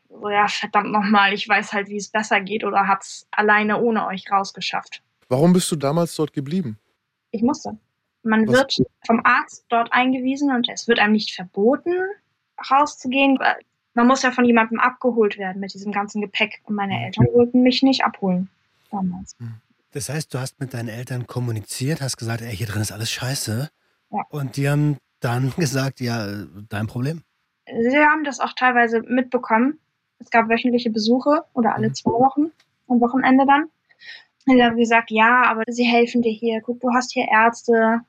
[0.08, 4.06] so ja, verdammt nochmal, ich weiß halt, wie es besser geht oder hab's alleine ohne
[4.06, 5.02] euch rausgeschafft.
[5.28, 6.78] Warum bist du damals dort geblieben?
[7.30, 7.76] Ich musste.
[8.22, 11.92] Man Was- wird vom Arzt dort eingewiesen und es wird einem nicht verboten,
[12.70, 13.38] rauszugehen.
[13.94, 16.60] Man muss ja von jemandem abgeholt werden mit diesem ganzen Gepäck.
[16.64, 18.48] Und meine Eltern wollten mich nicht abholen.
[18.90, 19.36] Damals.
[19.92, 23.10] Das heißt, du hast mit deinen Eltern kommuniziert, hast gesagt, ey, hier drin ist alles
[23.10, 23.70] scheiße.
[24.10, 24.22] Ja.
[24.30, 26.26] Und die haben dann gesagt, ja,
[26.68, 27.22] dein Problem.
[27.66, 29.78] Sie haben das auch teilweise mitbekommen.
[30.18, 31.94] Es gab wöchentliche Besuche oder alle Mhm.
[31.94, 32.52] zwei Wochen,
[32.88, 33.64] am Wochenende dann.
[34.46, 36.60] Sie haben gesagt, ja, aber sie helfen dir hier.
[36.60, 38.00] Guck, du hast hier Ärzte.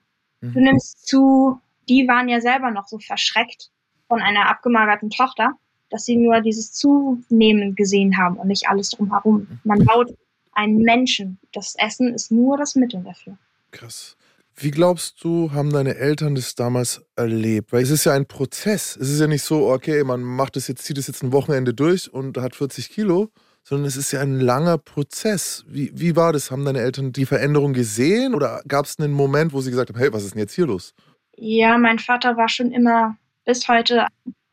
[0.42, 0.64] Du Mhm.
[0.66, 1.60] nimmst zu.
[1.90, 3.72] Die waren ja selber noch so verschreckt
[4.08, 5.54] von einer abgemagerten Tochter,
[5.90, 9.60] dass sie nur dieses Zunehmen gesehen haben und nicht alles drumherum.
[9.64, 10.14] Man baut
[10.52, 11.40] einen Menschen.
[11.54, 13.38] Das Essen ist nur das Mittel dafür.
[13.72, 14.16] Krass.
[14.60, 17.72] Wie glaubst du, haben deine Eltern das damals erlebt?
[17.72, 18.96] Weil es ist ja ein Prozess.
[18.96, 21.76] Es ist ja nicht so, okay, man macht das jetzt, zieht es jetzt ein Wochenende
[21.76, 23.30] durch und hat 40 Kilo,
[23.64, 25.64] sondern es ist ja ein langer Prozess.
[25.68, 26.50] Wie, wie war das?
[26.50, 30.00] Haben deine Eltern die Veränderung gesehen oder gab es einen Moment, wo sie gesagt haben,
[30.00, 30.96] hey, was ist denn jetzt hier los?
[31.36, 33.16] Ja, mein Vater war schon immer
[33.46, 34.08] bis heute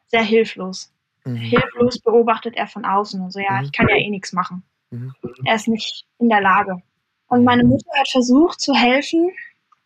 [0.08, 0.90] sehr hilflos.
[1.24, 1.36] Mhm.
[1.36, 3.64] hilflos beobachtet er von außen und so, ja, Mhm.
[3.64, 4.62] ich kann ja eh nichts machen.
[4.90, 5.14] Mhm.
[5.46, 6.76] Er ist nicht in der Lage.
[7.28, 9.30] Und meine Mutter hat versucht zu helfen,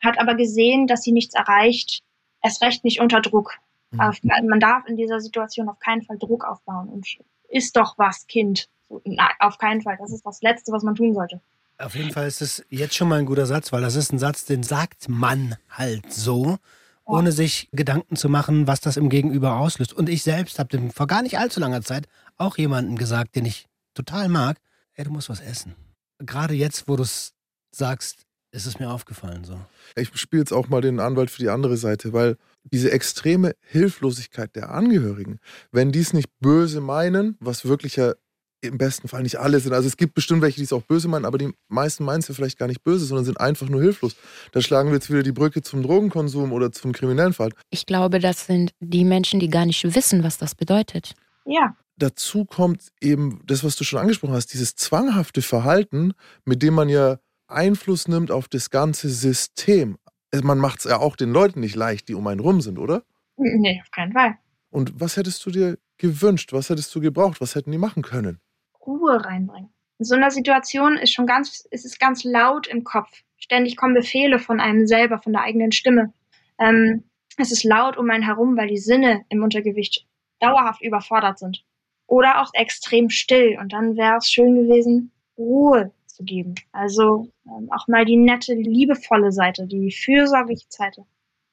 [0.00, 2.02] hat aber gesehen, dass sie nichts erreicht,
[2.42, 3.58] erst recht nicht unter Druck.
[3.90, 4.12] Mhm.
[4.48, 7.06] Man darf in dieser Situation auf keinen Fall Druck aufbauen und
[7.48, 8.68] ist doch was, Kind.
[9.04, 9.96] Nein, auf keinen Fall.
[9.98, 11.40] Das ist das Letzte, was man tun sollte.
[11.78, 14.18] Auf jeden Fall ist es jetzt schon mal ein guter Satz, weil das ist ein
[14.18, 16.58] Satz, den sagt man halt so,
[17.04, 19.94] ohne sich Gedanken zu machen, was das im Gegenüber auslöst.
[19.94, 23.66] Und ich selbst habe vor gar nicht allzu langer Zeit auch jemanden gesagt, den ich
[23.94, 24.58] total mag,
[24.94, 25.74] ey, du musst was essen.
[26.18, 27.32] Gerade jetzt, wo du es
[27.70, 29.58] sagst, ist es mir aufgefallen so.
[29.96, 34.54] Ich spiele jetzt auch mal den Anwalt für die andere Seite, weil diese extreme Hilflosigkeit
[34.56, 35.38] der Angehörigen,
[35.70, 38.14] wenn die es nicht böse meinen, was wirklich ja
[38.60, 39.72] im besten Fall nicht alle sind.
[39.72, 42.28] Also es gibt bestimmt welche, die es auch böse meinen, aber die meisten meinen es
[42.28, 44.16] ja vielleicht gar nicht böse, sondern sind einfach nur hilflos.
[44.52, 47.50] Da schlagen wir jetzt wieder die Brücke zum Drogenkonsum oder zum kriminellen Fall.
[47.70, 51.14] Ich glaube, das sind die Menschen, die gar nicht wissen, was das bedeutet.
[51.44, 56.12] Ja, Dazu kommt eben das, was du schon angesprochen hast, dieses zwanghafte Verhalten,
[56.44, 59.98] mit dem man ja Einfluss nimmt auf das ganze System.
[60.32, 62.78] Also Man macht es ja auch den Leuten nicht leicht, die um einen rum sind,
[62.78, 63.02] oder?
[63.36, 64.36] nee, auf keinen Fall.
[64.70, 66.52] Und was hättest du dir gewünscht?
[66.52, 67.40] Was hättest du gebraucht?
[67.40, 68.40] Was hätten die machen können?
[68.86, 69.70] Ruhe reinbringen.
[69.98, 73.22] In so einer Situation ist schon ganz, es ist ganz laut im Kopf.
[73.36, 76.12] Ständig kommen Befehle von einem selber, von der eigenen Stimme.
[76.58, 77.04] Ähm,
[77.36, 80.06] es ist laut um einen herum, weil die Sinne im Untergewicht
[80.40, 81.64] dauerhaft überfordert sind.
[82.06, 83.58] Oder auch extrem still.
[83.60, 86.56] Und dann wäre es schön gewesen, Ruhe zu geben.
[86.72, 91.04] Also ähm, auch mal die nette, liebevolle Seite, die fürsorgliche Seite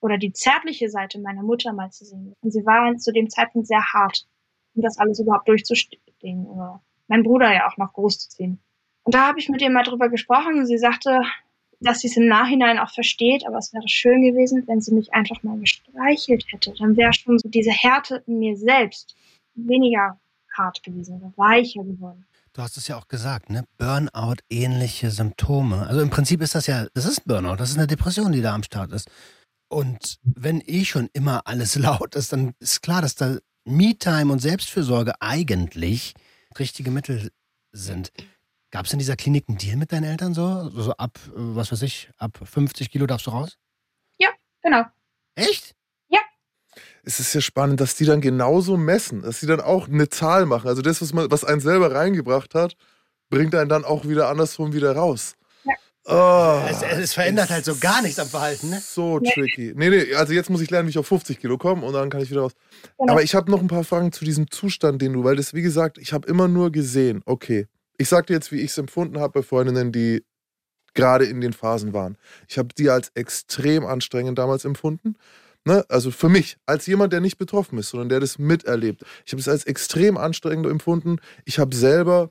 [0.01, 2.33] oder die zärtliche Seite meiner Mutter mal zu sehen.
[2.41, 4.25] Und sie war zu dem Zeitpunkt sehr hart,
[4.73, 8.59] um das alles überhaupt durchzustehen oder meinen Bruder ja auch noch großzuziehen.
[9.03, 11.21] Und da habe ich mit ihr mal drüber gesprochen und sie sagte,
[11.79, 15.13] dass sie es im Nachhinein auch versteht, aber es wäre schön gewesen, wenn sie mich
[15.13, 16.73] einfach mal gestreichelt hätte.
[16.79, 19.15] Dann wäre schon so diese Härte in mir selbst
[19.53, 20.19] weniger
[20.57, 22.25] hart gewesen oder weicher geworden.
[22.55, 23.65] Du hast es ja auch gesagt, ne?
[23.77, 25.87] Burnout-ähnliche Symptome.
[25.87, 28.55] Also im Prinzip ist das ja, das ist Burnout, das ist eine Depression, die da
[28.55, 29.09] am Start ist.
[29.67, 34.39] Und wenn eh schon immer alles laut ist, dann ist klar, dass da Me-Time und
[34.39, 36.13] Selbstfürsorge eigentlich
[36.57, 37.29] richtige Mittel
[37.73, 38.13] sind.
[38.71, 40.69] Gab es in dieser Klinik einen Deal mit deinen Eltern so?
[40.69, 43.57] So ab, äh, was weiß ich, ab 50 Kilo darfst du raus?
[44.17, 44.29] Ja,
[44.61, 44.85] genau.
[45.35, 45.74] Echt?
[47.05, 50.45] Es ist ja spannend, dass die dann genauso messen, dass sie dann auch eine Zahl
[50.45, 50.67] machen.
[50.67, 52.75] Also das, was, man, was einen selber reingebracht hat,
[53.29, 55.35] bringt einen dann auch wieder andersrum wieder raus.
[56.07, 58.79] Oh, Es, es verändert halt so gar nichts am Verhalten, ne?
[58.79, 59.73] So tricky.
[59.75, 62.11] Nee, nee, also jetzt muss ich lernen, wie ich auf 50 Kilo komme und dann
[62.11, 62.53] kann ich wieder raus.
[62.99, 63.13] Genau.
[63.13, 65.63] Aber ich habe noch ein paar Fragen zu diesem Zustand, den du, weil das, wie
[65.63, 69.19] gesagt, ich habe immer nur gesehen, okay, ich sag dir jetzt, wie ich es empfunden
[69.19, 70.23] habe bei Freundinnen, die
[70.93, 72.17] gerade in den Phasen waren.
[72.47, 75.15] Ich habe die als extrem anstrengend damals empfunden.
[75.65, 75.83] Ne?
[75.89, 79.03] Also für mich, als jemand, der nicht betroffen ist, sondern der das miterlebt.
[79.25, 81.17] Ich habe es als extrem anstrengend empfunden.
[81.43, 82.29] Ich habe selber,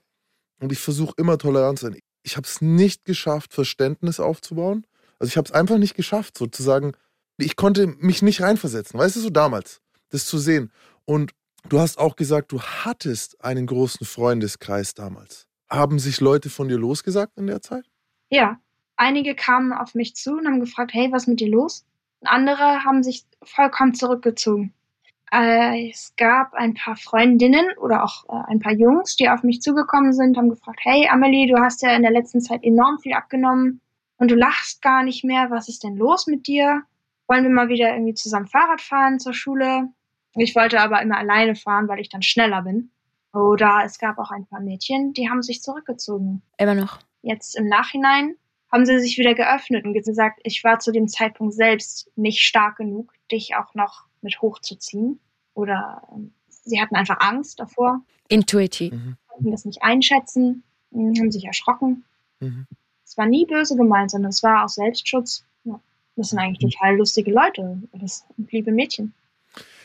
[0.60, 4.86] und ich versuche immer tolerant zu sein, ich habe es nicht geschafft, Verständnis aufzubauen.
[5.18, 6.92] Also ich habe es einfach nicht geschafft, sozusagen.
[7.36, 10.70] Ich konnte mich nicht reinversetzen, weißt du, so damals, das zu sehen.
[11.04, 11.32] Und
[11.68, 15.48] du hast auch gesagt, du hattest einen großen Freundeskreis damals.
[15.68, 17.84] Haben sich Leute von dir losgesagt in der Zeit?
[18.30, 18.60] Ja,
[18.96, 21.84] einige kamen auf mich zu und haben gefragt, hey, was ist mit dir los?
[22.26, 24.72] Andere haben sich vollkommen zurückgezogen.
[25.32, 29.60] Äh, es gab ein paar Freundinnen oder auch äh, ein paar Jungs, die auf mich
[29.60, 33.14] zugekommen sind, haben gefragt, hey Amelie, du hast ja in der letzten Zeit enorm viel
[33.14, 33.80] abgenommen
[34.18, 35.50] und du lachst gar nicht mehr.
[35.50, 36.82] Was ist denn los mit dir?
[37.26, 39.88] Wollen wir mal wieder irgendwie zusammen Fahrrad fahren zur Schule?
[40.36, 42.90] Ich wollte aber immer alleine fahren, weil ich dann schneller bin.
[43.32, 47.00] Oder es gab auch ein paar Mädchen, die haben sich zurückgezogen Immer noch.
[47.22, 48.36] jetzt im Nachhinein
[48.74, 52.78] haben sie sich wieder geöffnet und gesagt, ich war zu dem Zeitpunkt selbst nicht stark
[52.78, 55.20] genug, dich auch noch mit hochzuziehen.
[55.54, 58.92] Oder ähm, sie hatten einfach Angst davor, Intuitiv.
[59.28, 62.02] konnten das nicht einschätzen, mh, haben sich erschrocken.
[62.40, 62.66] Mhm.
[63.04, 65.44] Es war nie böse gemeint, sondern es war aus Selbstschutz.
[65.62, 65.80] Ja,
[66.16, 67.80] das sind eigentlich total lustige Leute.
[67.92, 69.14] Das sind liebe Mädchen.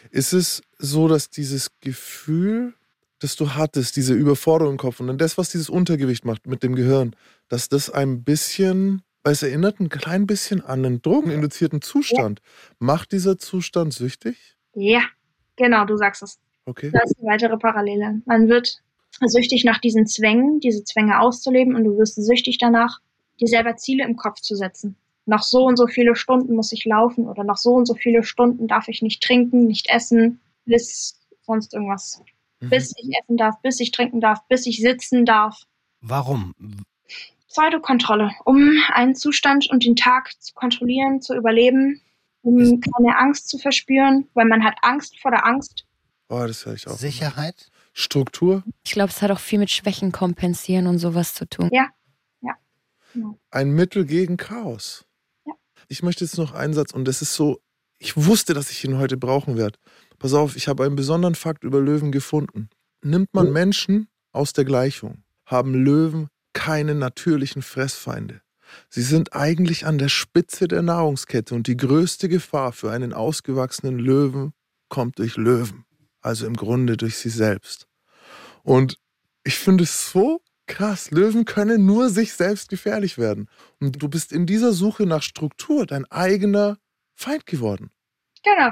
[0.09, 2.73] Ist es so, dass dieses Gefühl,
[3.19, 6.63] das du hattest, diese Überforderung im Kopf und dann das, was dieses Untergewicht macht mit
[6.63, 7.15] dem Gehirn,
[7.47, 12.41] dass das ein bisschen, weil es erinnert ein klein bisschen an einen drogeninduzierten Zustand.
[12.79, 14.55] Macht dieser Zustand süchtig?
[14.73, 15.01] Ja,
[15.55, 16.39] genau, du sagst es.
[16.65, 16.91] Okay.
[16.91, 18.21] Das ist eine weitere Parallele.
[18.25, 18.81] Man wird
[19.25, 22.99] süchtig nach diesen Zwängen, diese Zwänge auszuleben und du wirst süchtig danach,
[23.39, 24.95] dir selber Ziele im Kopf zu setzen.
[25.25, 28.23] Nach so und so viele Stunden muss ich laufen oder nach so und so viele
[28.23, 32.21] Stunden darf ich nicht trinken, nicht essen, bis sonst irgendwas.
[32.59, 32.69] Mhm.
[32.69, 35.63] Bis ich essen darf, bis ich trinken darf, bis ich sitzen darf.
[36.01, 36.53] Warum?
[37.47, 42.01] Pseudokontrolle, um einen Zustand und den Tag zu kontrollieren, zu überleben,
[42.41, 45.85] um keine Angst zu verspüren, weil man hat Angst vor der Angst.
[46.29, 46.97] Oh, das höre ich auch.
[46.97, 47.69] Sicherheit?
[47.91, 51.69] Struktur, Ich glaube, es hat auch viel mit Schwächen kompensieren und sowas zu tun.
[51.73, 51.87] Ja,
[52.41, 52.53] ja.
[53.13, 53.37] Genau.
[53.49, 55.05] ein Mittel gegen Chaos.
[55.45, 55.53] Ja.
[55.87, 57.59] Ich möchte jetzt noch einen Satz und das ist so,
[57.97, 59.79] ich wusste, dass ich ihn heute brauchen werde.
[60.19, 62.69] Pass auf, ich habe einen besonderen Fakt über Löwen gefunden.
[63.01, 68.41] Nimmt man Menschen aus der Gleichung, haben Löwen keine natürlichen Fressfeinde.
[68.89, 73.97] Sie sind eigentlich an der Spitze der Nahrungskette und die größte Gefahr für einen ausgewachsenen
[73.97, 74.53] Löwen
[74.89, 75.85] kommt durch Löwen,
[76.21, 77.87] also im Grunde durch sie selbst.
[78.63, 78.99] Und
[79.43, 81.11] ich finde es so krass.
[81.11, 83.49] Löwen können nur sich selbst gefährlich werden.
[83.79, 86.77] Und du bist in dieser Suche nach Struktur dein eigener
[87.15, 87.89] Feind geworden.
[88.43, 88.71] Genau.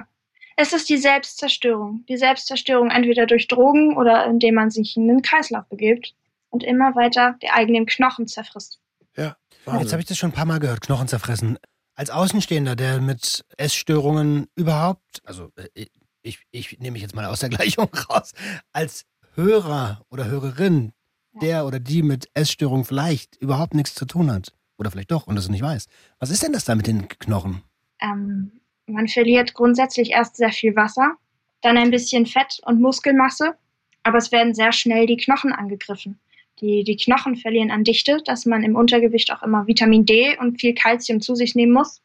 [0.58, 2.04] Es ist die Selbstzerstörung.
[2.10, 6.14] Die Selbstzerstörung entweder durch Drogen oder indem man sich in den Kreislauf begibt
[6.50, 8.80] und immer weiter die eigenen Knochen zerfrisst.
[9.16, 9.38] Ja,
[9.80, 11.60] Jetzt habe ich das schon ein paar Mal gehört, Knochen zerfressen.
[11.96, 15.88] Als Außenstehender, der mit Essstörungen überhaupt, also äh,
[16.22, 18.34] ich, ich nehme mich jetzt mal aus der Gleichung raus,
[18.72, 20.94] als Hörer oder Hörerin,
[21.42, 24.54] der oder die mit Essstörungen vielleicht überhaupt nichts zu tun hat.
[24.80, 25.88] Oder vielleicht doch und das nicht weiß.
[26.20, 27.64] Was ist denn das da mit den Knochen?
[28.00, 28.52] Ähm,
[28.88, 31.16] man verliert grundsätzlich erst sehr viel Wasser,
[31.62, 33.56] dann ein bisschen Fett und Muskelmasse,
[34.04, 36.20] aber es werden sehr schnell die Knochen angegriffen.
[36.62, 40.60] Die, die Knochen verlieren an Dichte, dass man im Untergewicht auch immer Vitamin D und
[40.60, 42.02] viel Kalzium zu sich nehmen muss,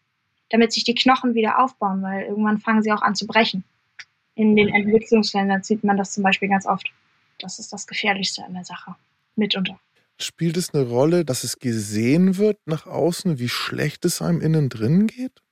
[0.50, 3.64] damit sich die Knochen wieder aufbauen, weil irgendwann fangen sie auch an zu brechen.
[4.34, 6.90] In den Entwicklungsländern sieht man das zum Beispiel ganz oft.
[7.38, 8.94] Das ist das Gefährlichste an der Sache.
[9.36, 9.78] Mitunter.
[10.20, 14.68] Spielt es eine Rolle, dass es gesehen wird nach außen, wie schlecht es einem innen
[14.68, 15.42] drin geht?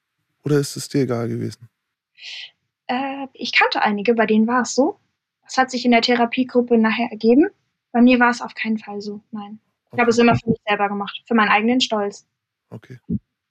[0.45, 1.69] Oder ist es dir egal gewesen?
[2.87, 4.99] Äh, ich kannte einige, bei denen war es so.
[5.43, 7.51] Das hat sich in der Therapiegruppe nachher ergeben.
[7.93, 9.21] Bei mir war es auf keinen Fall so.
[9.31, 9.61] Nein.
[9.93, 12.27] Ich habe es immer für mich selber gemacht, für meinen eigenen Stolz.
[12.71, 12.99] Okay.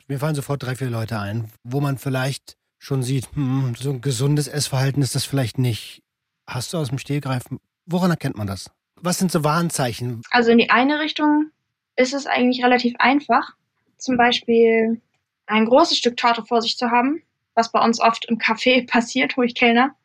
[0.08, 4.02] Mir fallen sofort drei, vier Leute ein, wo man vielleicht schon sieht, hm, so ein
[4.02, 6.02] gesundes Essverhalten ist das vielleicht nicht.
[6.48, 7.44] Hast du aus dem Stehgreif,
[7.86, 8.72] woran erkennt man das?
[8.96, 10.22] Was sind so Warnzeichen?
[10.32, 11.52] Also in die eine Richtung
[11.96, 13.56] ist es eigentlich relativ einfach.
[13.98, 15.02] Zum Beispiel
[15.50, 17.24] ein großes Stück Torte vor sich zu haben,
[17.56, 19.96] was bei uns oft im Café passiert, wo ich Kellner.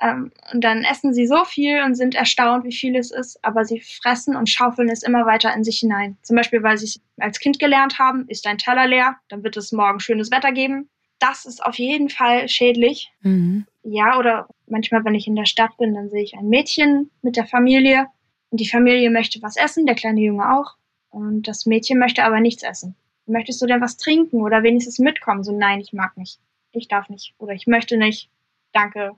[0.00, 3.64] Ähm, und dann essen sie so viel und sind erstaunt, wie viel es ist, aber
[3.64, 6.16] sie fressen und schaufeln es immer weiter in sich hinein.
[6.22, 9.56] Zum Beispiel, weil sie es als Kind gelernt haben, ist ein Teller leer, dann wird
[9.58, 10.88] es morgen schönes Wetter geben.
[11.18, 13.12] Das ist auf jeden Fall schädlich.
[13.20, 13.66] Mhm.
[13.82, 17.36] Ja, oder manchmal, wenn ich in der Stadt bin, dann sehe ich ein Mädchen mit
[17.36, 18.06] der Familie
[18.48, 20.76] und die Familie möchte was essen, der kleine Junge auch.
[21.10, 22.94] Und das Mädchen möchte aber nichts essen.
[23.30, 25.44] Möchtest du denn was trinken oder wenigstens mitkommen?
[25.44, 26.40] So, nein, ich mag nicht.
[26.72, 27.34] Ich darf nicht.
[27.38, 28.28] Oder ich möchte nicht.
[28.72, 29.12] Danke.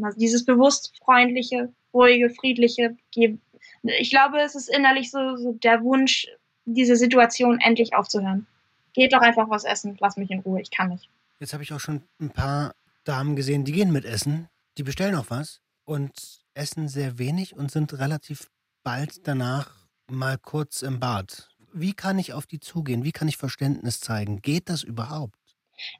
[0.00, 2.96] Also dieses bewusst freundliche, ruhige, friedliche.
[3.14, 6.28] Ich glaube, es ist innerlich so, so der Wunsch,
[6.64, 8.46] diese Situation endlich aufzuhören.
[8.92, 9.96] Geht doch einfach was essen.
[10.00, 10.60] Lass mich in Ruhe.
[10.60, 11.08] Ich kann nicht.
[11.38, 14.48] Jetzt habe ich auch schon ein paar Damen gesehen, die gehen mit essen.
[14.78, 16.12] Die bestellen auch was und
[16.54, 18.50] essen sehr wenig und sind relativ
[18.82, 19.70] bald danach
[20.08, 21.48] mal kurz im Bad.
[21.72, 23.04] Wie kann ich auf die zugehen?
[23.04, 24.40] Wie kann ich Verständnis zeigen?
[24.42, 25.34] Geht das überhaupt?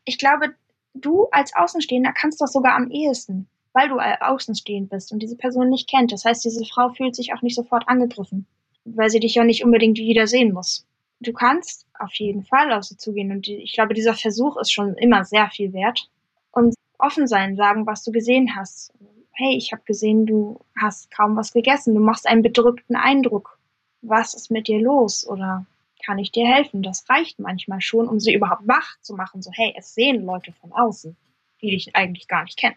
[0.05, 0.55] Ich glaube,
[0.95, 5.69] du als Außenstehender kannst das sogar am ehesten, weil du außenstehend bist und diese Person
[5.69, 6.13] nicht kennt.
[6.13, 8.47] Das heißt, diese Frau fühlt sich auch nicht sofort angegriffen,
[8.85, 10.87] weil sie dich ja nicht unbedingt wieder sehen muss.
[11.21, 14.95] Du kannst auf jeden Fall auf sie zugehen und ich glaube, dieser Versuch ist schon
[14.95, 16.11] immer sehr viel wert.
[16.53, 18.93] Und offen sein, sagen, was du gesehen hast.
[19.33, 23.56] Hey, ich habe gesehen, du hast kaum was gegessen, du machst einen bedrückten Eindruck.
[24.09, 25.27] Was ist mit dir los?
[25.27, 25.67] Oder
[26.05, 26.83] kann ich dir helfen?
[26.83, 29.43] Das reicht manchmal schon, um sie überhaupt wach zu machen.
[29.43, 31.17] So, hey, es sehen Leute von außen,
[31.61, 32.77] die dich eigentlich gar nicht kennen.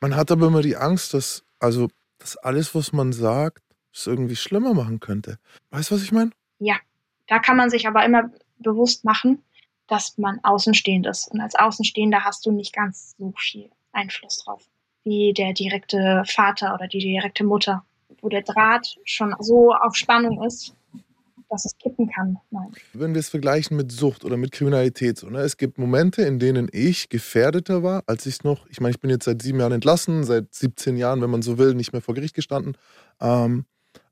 [0.00, 3.62] Man hat aber immer die Angst, dass, also, dass alles, was man sagt,
[3.92, 5.38] es irgendwie schlimmer machen könnte.
[5.70, 6.30] Weißt du, was ich meine?
[6.58, 6.76] Ja,
[7.26, 9.42] da kann man sich aber immer bewusst machen,
[9.88, 11.30] dass man außenstehend ist.
[11.32, 14.68] Und als Außenstehender hast du nicht ganz so viel Einfluss drauf
[15.04, 17.84] wie der direkte Vater oder die direkte Mutter,
[18.20, 20.74] wo der Draht schon so auf Spannung ist,
[21.50, 22.38] dass es kippen kann.
[22.50, 22.72] Nein.
[22.92, 25.40] Wenn wir es vergleichen mit Sucht oder mit Kriminalität, so, ne?
[25.40, 29.00] es gibt Momente, in denen ich gefährdeter war, als ich es noch, ich meine, ich
[29.00, 32.02] bin jetzt seit sieben Jahren entlassen, seit 17 Jahren, wenn man so will, nicht mehr
[32.02, 32.76] vor Gericht gestanden.
[33.20, 33.64] Ähm,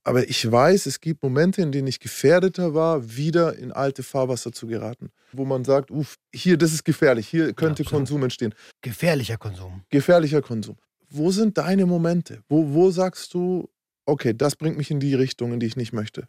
[0.02, 4.52] aber ich weiß, es gibt Momente, in denen ich gefährdeter war, wieder in alte Fahrwasser
[4.52, 5.10] zu geraten.
[5.32, 8.54] Wo man sagt, uff, hier, das ist gefährlich, hier könnte ja, Konsum entstehen.
[8.80, 9.82] Gefährlicher Konsum.
[9.90, 10.76] Gefährlicher Konsum.
[11.10, 12.42] Wo sind deine Momente?
[12.48, 13.68] Wo, wo sagst du,
[14.08, 16.28] okay, das bringt mich in die Richtung, in die ich nicht möchte?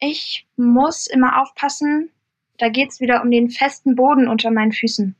[0.00, 2.10] Ich muss immer aufpassen,
[2.58, 5.16] da geht es wieder um den festen Boden unter meinen Füßen.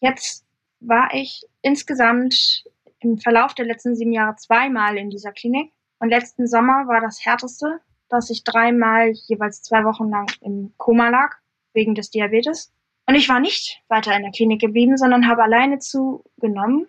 [0.00, 0.46] Jetzt
[0.80, 2.64] war ich insgesamt
[3.00, 7.24] im Verlauf der letzten sieben Jahre zweimal in dieser Klinik und letzten Sommer war das
[7.24, 11.36] härteste, dass ich dreimal jeweils zwei Wochen lang im Koma lag,
[11.74, 12.72] wegen des Diabetes.
[13.06, 16.86] Und ich war nicht weiter in der Klinik geblieben, sondern habe alleine zugenommen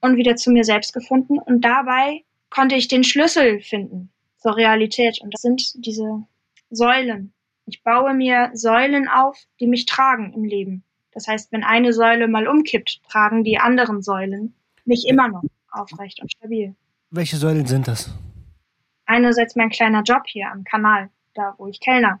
[0.00, 1.38] und wieder zu mir selbst gefunden.
[1.38, 5.20] Und dabei konnte ich den Schlüssel finden zur Realität.
[5.22, 6.24] Und das sind diese
[6.70, 7.32] Säulen.
[7.66, 10.84] Ich baue mir Säulen auf, die mich tragen im Leben.
[11.12, 16.20] Das heißt, wenn eine Säule mal umkippt, tragen die anderen Säulen mich immer noch aufrecht
[16.20, 16.74] und stabil.
[17.10, 18.10] Welche Säulen sind das?
[19.10, 22.20] einerseits mein kleiner Job hier am Kanal, da wo ich kellner.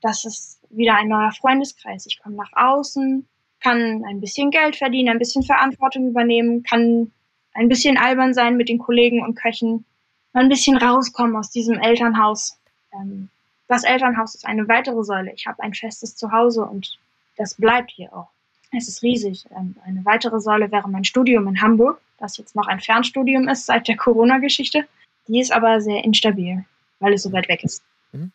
[0.00, 2.06] Das ist wieder ein neuer Freundeskreis.
[2.06, 3.28] Ich komme nach außen,
[3.60, 7.12] kann ein bisschen Geld verdienen, ein bisschen Verantwortung übernehmen, kann
[7.54, 9.84] ein bisschen albern sein mit den Kollegen und Köchen,
[10.32, 12.58] ein bisschen rauskommen aus diesem Elternhaus.
[12.92, 13.28] Ähm,
[13.68, 15.32] das Elternhaus ist eine weitere Säule.
[15.34, 16.98] Ich habe ein festes Zuhause und
[17.36, 18.28] das bleibt hier auch.
[18.72, 19.46] Es ist riesig.
[19.56, 23.66] Ähm, eine weitere Säule wäre mein Studium in Hamburg, das jetzt noch ein Fernstudium ist
[23.66, 24.86] seit der Corona-Geschichte.
[25.26, 26.64] Die ist aber sehr instabil,
[27.00, 27.82] weil es so weit weg ist.
[28.12, 28.32] Mhm.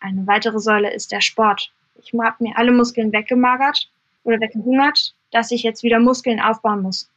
[0.00, 1.72] Eine weitere Säule ist der Sport.
[2.02, 3.90] Ich habe mir alle Muskeln weggemagert
[4.24, 7.08] oder weggehungert, dass ich jetzt wieder Muskeln aufbauen muss.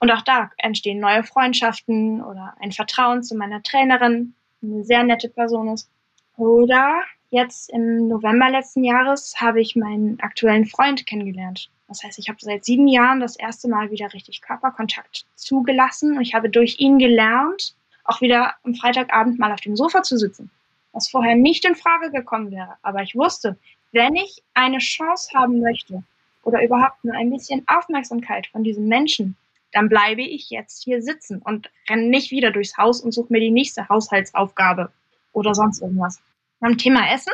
[0.00, 5.28] Und auch da entstehen neue Freundschaften oder ein Vertrauen zu meiner Trainerin, eine sehr nette
[5.28, 5.90] Person ist.
[6.38, 11.70] Oder jetzt im November letzten Jahres habe ich meinen aktuellen Freund kennengelernt.
[11.86, 16.22] Das heißt, ich habe seit sieben Jahren das erste Mal wieder richtig Körperkontakt zugelassen und
[16.22, 17.74] ich habe durch ihn gelernt,
[18.04, 20.50] auch wieder am Freitagabend mal auf dem Sofa zu sitzen,
[20.92, 22.74] was vorher nicht in Frage gekommen wäre.
[22.82, 23.58] Aber ich wusste,
[23.92, 26.02] wenn ich eine Chance haben möchte
[26.44, 29.36] oder überhaupt nur ein bisschen Aufmerksamkeit von diesem Menschen,
[29.72, 33.40] dann bleibe ich jetzt hier sitzen und renne nicht wieder durchs Haus und suche mir
[33.40, 34.92] die nächste Haushaltsaufgabe
[35.32, 36.20] oder sonst irgendwas.
[36.60, 37.32] Beim Thema Essen,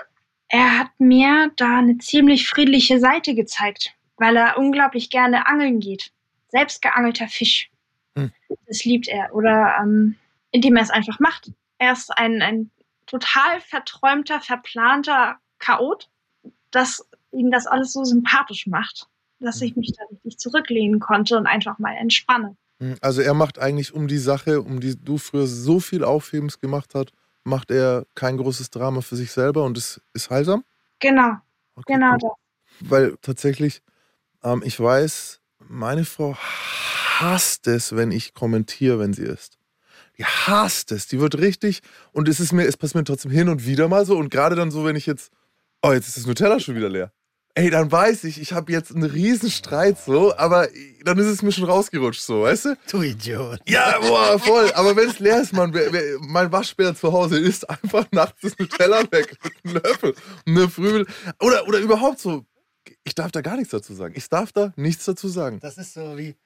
[0.48, 6.12] er hat mir da eine ziemlich friedliche Seite gezeigt, weil er unglaublich gerne angeln geht.
[6.48, 7.70] Selbst geangelter Fisch.
[8.16, 8.32] Hm.
[8.66, 9.34] Das liebt er.
[9.34, 10.16] Oder ähm,
[10.50, 11.50] indem er es einfach macht.
[11.78, 12.70] Er ist ein, ein
[13.06, 16.08] total verträumter, verplanter Chaot,
[16.70, 19.08] dass ihm das alles so sympathisch macht,
[19.40, 22.56] dass ich mich da richtig zurücklehnen konnte und einfach mal entspanne.
[22.80, 26.60] Hm, also er macht eigentlich um die Sache, um die du früher so viel Aufhebens
[26.60, 27.12] gemacht hast,
[27.44, 30.64] macht er kein großes Drama für sich selber und es ist heilsam?
[30.98, 31.36] Genau,
[31.76, 32.18] Okay, genau cool.
[32.80, 32.90] das.
[32.90, 33.82] Weil tatsächlich,
[34.42, 36.36] ähm, ich weiß, meine Frau
[37.20, 39.58] hasst es, wenn ich kommentiere, wenn sie isst.
[40.18, 41.06] Die hasst es.
[41.08, 41.80] Die wird richtig.
[42.12, 44.16] Und es ist mir, es passiert mir trotzdem hin und wieder mal so.
[44.16, 45.30] Und gerade dann so, wenn ich jetzt,
[45.82, 47.12] oh, jetzt ist das Nutella schon wieder leer.
[47.58, 50.68] Ey, dann weiß ich, ich habe jetzt einen riesen Streit so, aber
[51.04, 52.76] dann ist es mir schon rausgerutscht so, weißt du?
[52.90, 53.60] Du Idiot.
[53.66, 54.70] Ja, boah, voll.
[54.74, 58.58] Aber wenn es leer ist, man, wer- mein Waschbär zu Hause isst einfach nachts das
[58.58, 60.14] Nutella weg mit einem Löffel
[60.46, 61.06] und eine Frühel.
[61.40, 62.44] Oder, oder überhaupt so.
[63.04, 64.12] Ich darf da gar nichts dazu sagen.
[64.18, 65.58] Ich darf da nichts dazu sagen.
[65.60, 66.36] Das ist so wie,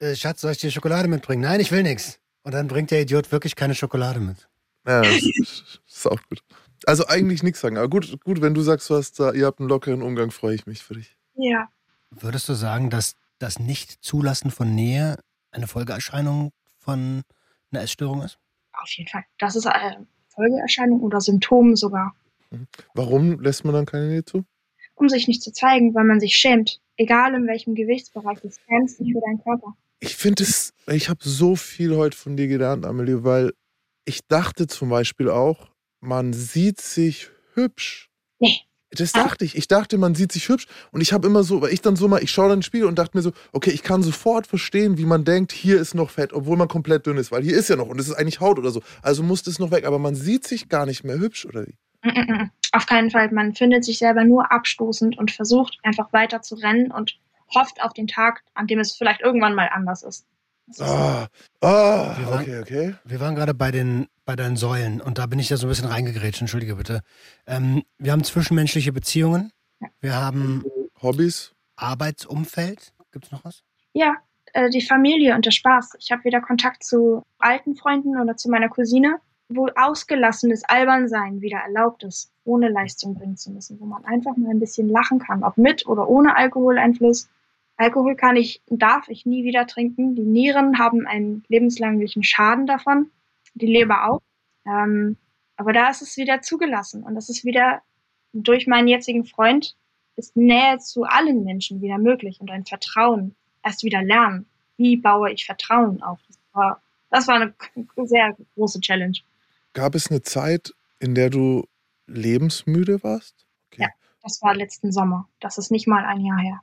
[0.00, 1.42] äh, Schatz, soll ich dir Schokolade mitbringen?
[1.42, 2.18] Nein, ich will nichts.
[2.42, 4.48] Und dann bringt der Idiot wirklich keine Schokolade mit.
[4.86, 6.42] Ja, das ist, das ist auch gut.
[6.86, 7.76] Also eigentlich nichts sagen.
[7.76, 10.54] Aber gut, gut, wenn du sagst, du hast da, ihr habt einen lockeren Umgang, freue
[10.54, 11.16] ich mich für dich.
[11.34, 11.68] Ja,
[12.10, 15.16] Würdest du sagen, dass das Nicht-Zulassen von Nähe
[15.50, 17.22] eine Folgeerscheinung von
[17.70, 18.38] einer Essstörung ist?
[18.72, 19.24] auf jeden Fall.
[19.38, 22.14] Das ist eine Folgeerscheinung oder Symptom sogar.
[22.94, 24.44] Warum lässt man dann keine Nähe zu?
[24.94, 26.80] Um sich nicht zu zeigen, weil man sich schämt.
[26.96, 29.76] Egal in welchem Gewichtsbereich, du schämst dich für deinen Körper.
[30.00, 33.52] Ich finde es, ich habe so viel heute von dir gelernt, Amelie, weil
[34.04, 35.68] ich dachte zum Beispiel auch,
[36.00, 38.10] man sieht sich hübsch.
[38.38, 38.60] Nee.
[38.90, 39.54] Das dachte ich.
[39.54, 40.66] Ich dachte, man sieht sich hübsch.
[40.92, 42.62] Und ich habe immer so, weil ich dann so mal, ich schaue dann in den
[42.64, 45.94] Spiegel und dachte mir so, okay, ich kann sofort verstehen, wie man denkt, hier ist
[45.94, 48.14] noch Fett, obwohl man komplett dünn ist, weil hier ist ja noch und es ist
[48.14, 48.80] eigentlich Haut oder so.
[49.02, 49.84] Also muss das noch weg.
[49.84, 51.74] Aber man sieht sich gar nicht mehr hübsch, oder wie?
[52.02, 52.50] Mm, mm, mm.
[52.72, 53.30] Auf keinen Fall.
[53.30, 57.18] Man findet sich selber nur abstoßend und versucht einfach weiter zu rennen und
[57.54, 60.24] hofft auf den Tag, an dem es vielleicht irgendwann mal anders ist.
[60.80, 61.28] Ah,
[61.60, 62.94] ah, Wir waren- okay, okay.
[63.04, 65.70] Wir waren gerade bei den, bei deinen Säulen und da bin ich ja so ein
[65.70, 67.00] bisschen reingegrätscht, entschuldige bitte.
[67.46, 69.52] Ähm, wir haben zwischenmenschliche Beziehungen,
[70.00, 70.64] wir haben
[71.00, 71.54] Hobbys?
[71.76, 72.92] Arbeitsumfeld.
[73.10, 73.62] Gibt es noch was?
[73.94, 74.16] Ja,
[74.52, 75.96] äh, die Familie und der Spaß.
[75.98, 79.16] Ich habe wieder Kontakt zu alten Freunden oder zu meiner Cousine,
[79.48, 84.50] wo ausgelassenes Albernsein wieder erlaubt ist, ohne Leistung bringen zu müssen, wo man einfach mal
[84.50, 87.30] ein bisschen lachen kann, ob mit oder ohne Alkoholeinfluss.
[87.78, 90.16] Alkohol kann ich, darf ich nie wieder trinken.
[90.16, 93.10] Die Nieren haben einen lebenslänglichen Schaden davon,
[93.58, 94.22] die Leber auch.
[94.66, 95.16] Ähm,
[95.56, 97.82] aber da ist es wieder zugelassen und das ist wieder
[98.32, 99.76] durch meinen jetzigen Freund
[100.16, 104.46] ist Nähe zu allen Menschen wieder möglich und ein Vertrauen erst wieder lernen.
[104.76, 106.20] Wie baue ich Vertrauen auf?
[106.26, 107.54] Das war, das war eine
[108.06, 109.16] sehr große Challenge.
[109.72, 111.64] Gab es eine Zeit, in der du
[112.06, 113.46] lebensmüde warst?
[113.72, 113.82] Okay.
[113.82, 113.88] Ja.
[114.22, 115.28] Das war letzten Sommer.
[115.40, 116.60] Das ist nicht mal ein Jahr her.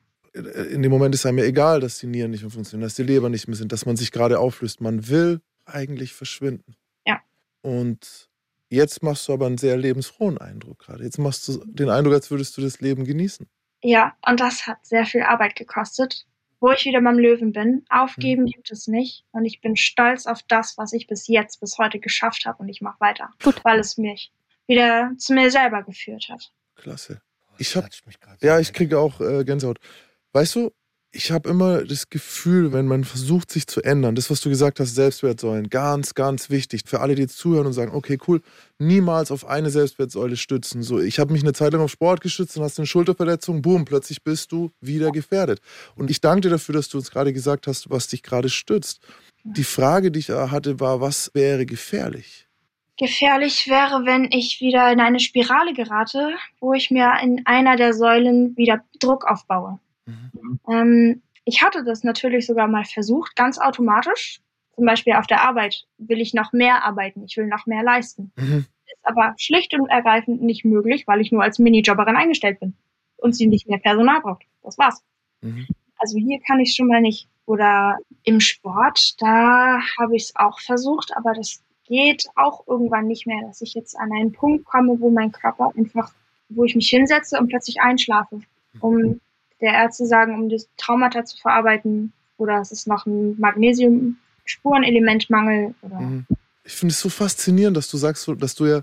[0.71, 3.03] in dem Moment ist einem ja egal, dass die Nieren nicht mehr funktionieren, dass die
[3.03, 4.81] Leber nicht mehr sind, dass man sich gerade auflöst.
[4.81, 6.75] Man will eigentlich verschwinden.
[7.65, 8.29] Und
[8.69, 11.03] jetzt machst du aber einen sehr lebensfrohen Eindruck gerade.
[11.03, 13.47] Jetzt machst du den Eindruck, als würdest du das Leben genießen.
[13.83, 16.25] Ja, und das hat sehr viel Arbeit gekostet.
[16.61, 19.25] Wo ich wieder beim Löwen bin, aufgeben gibt es nicht.
[19.31, 22.57] Und ich bin stolz auf das, was ich bis jetzt, bis heute geschafft habe.
[22.59, 23.63] Und ich mache weiter, Gut.
[23.63, 24.31] weil es mich
[24.65, 26.51] wieder zu mir selber geführt hat.
[26.75, 27.21] Klasse.
[27.57, 29.79] Ich das hab- klatscht mich grad so Ja, ich kriege auch äh, Gänsehaut.
[30.31, 30.71] Weißt du,
[31.15, 34.79] ich habe immer das Gefühl, wenn man versucht, sich zu ändern, das, was du gesagt
[34.79, 36.81] hast, Selbstwertsäulen, ganz, ganz wichtig.
[36.85, 38.41] Für alle, die jetzt zuhören und sagen, okay, cool,
[38.79, 40.83] niemals auf eine Selbstwertsäule stützen.
[40.83, 43.85] So, ich habe mich eine Zeit lang auf Sport gestützt und hast eine Schulterverletzung, boom,
[43.85, 45.61] plötzlich bist du wieder gefährdet.
[45.95, 48.99] Und ich danke dir dafür, dass du uns gerade gesagt hast, was dich gerade stützt.
[49.45, 52.47] Die Frage, die ich äh, hatte, war, was wäre gefährlich?
[52.97, 57.93] Gefährlich wäre, wenn ich wieder in eine Spirale gerate, wo ich mir in einer der
[57.93, 59.79] Säulen wieder Druck aufbaue.
[60.69, 64.39] Ähm, ich hatte das natürlich sogar mal versucht, ganz automatisch.
[64.75, 68.31] Zum Beispiel auf der Arbeit will ich noch mehr arbeiten, ich will noch mehr leisten.
[68.35, 68.65] Mhm.
[68.85, 72.75] Ist aber schlicht und ergreifend nicht möglich, weil ich nur als Minijobberin eingestellt bin
[73.17, 74.43] und sie nicht mehr Personal braucht.
[74.63, 75.01] Das war's.
[75.41, 75.65] Mhm.
[75.97, 77.29] Also hier kann ich schon mal nicht.
[77.45, 83.27] Oder im Sport, da habe ich es auch versucht, aber das geht auch irgendwann nicht
[83.27, 86.11] mehr, dass ich jetzt an einen Punkt komme, wo mein Körper einfach,
[86.49, 88.41] wo ich mich hinsetze und plötzlich einschlafe,
[88.79, 89.21] um
[89.61, 96.25] der Ärzte sagen, um das Traumata zu verarbeiten oder es ist noch ein Magnesium-Spurenelementmangel Mhm.
[96.63, 98.81] Ich finde es so faszinierend, dass du sagst, dass du ja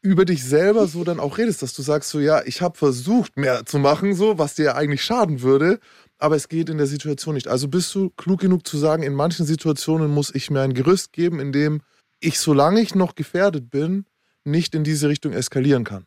[0.00, 3.36] über dich selber so dann auch redest, dass du sagst so, ja, ich habe versucht,
[3.36, 5.80] mehr zu machen, so, was dir ja eigentlich schaden würde,
[6.18, 7.48] aber es geht in der Situation nicht.
[7.48, 11.12] Also bist du klug genug zu sagen, in manchen Situationen muss ich mir ein Gerüst
[11.12, 11.82] geben, in dem
[12.20, 14.06] ich, solange ich noch gefährdet bin,
[14.44, 16.06] nicht in diese Richtung eskalieren kann.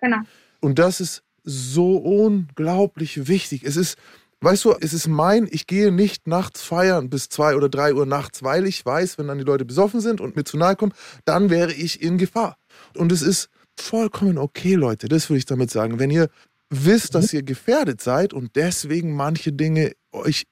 [0.00, 0.18] genau.
[0.60, 3.64] Und das ist so unglaublich wichtig.
[3.64, 3.96] Es ist,
[4.40, 8.06] weißt du, es ist mein, ich gehe nicht nachts feiern bis zwei oder drei Uhr
[8.06, 10.92] nachts, weil ich weiß, wenn dann die Leute besoffen sind und mir zu nahe kommen,
[11.24, 12.56] dann wäre ich in Gefahr.
[12.96, 15.98] Und es ist vollkommen okay, Leute, das würde ich damit sagen.
[15.98, 16.28] Wenn ihr
[16.70, 20.46] wisst, dass ihr gefährdet seid und deswegen manche Dinge euch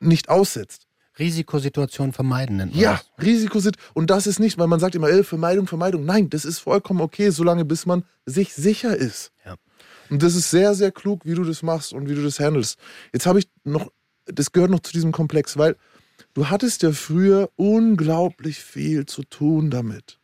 [0.00, 0.86] nicht aussetzt.
[1.18, 3.00] Risikosituation vermeiden nennt man Ja.
[3.20, 3.92] Risikosituation.
[3.94, 6.04] Und das ist nicht, weil man sagt immer, äh, Vermeidung, Vermeidung.
[6.04, 9.30] Nein, das ist vollkommen okay, solange bis man sich sicher ist.
[9.44, 9.56] Ja.
[10.10, 12.78] Und das ist sehr, sehr klug, wie du das machst und wie du das handelst.
[13.12, 13.90] Jetzt habe ich noch,
[14.26, 15.76] das gehört noch zu diesem Komplex, weil
[16.34, 20.18] du hattest ja früher unglaublich viel zu tun damit.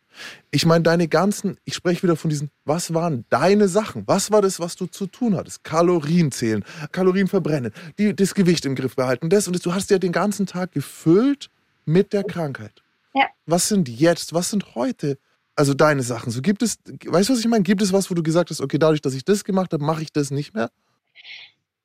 [0.51, 4.05] Ich meine, deine ganzen, ich spreche wieder von diesen, was waren deine Sachen?
[4.07, 5.62] Was war das, was du zu tun hattest?
[5.62, 9.62] Kalorien zählen, Kalorien verbrennen, die, das Gewicht im Griff behalten, das und das.
[9.62, 11.51] Du hast ja den ganzen Tag gefüllt
[11.84, 12.82] mit der Krankheit.
[13.14, 13.26] Ja.
[13.45, 15.18] Was sind jetzt, was sind heute,
[15.57, 16.31] also deine Sachen?
[16.31, 17.63] So gibt es, weißt du, was ich meine?
[17.65, 20.03] Gibt es was, wo du gesagt hast, okay, dadurch, dass ich das gemacht habe, mache
[20.03, 20.71] ich das nicht mehr?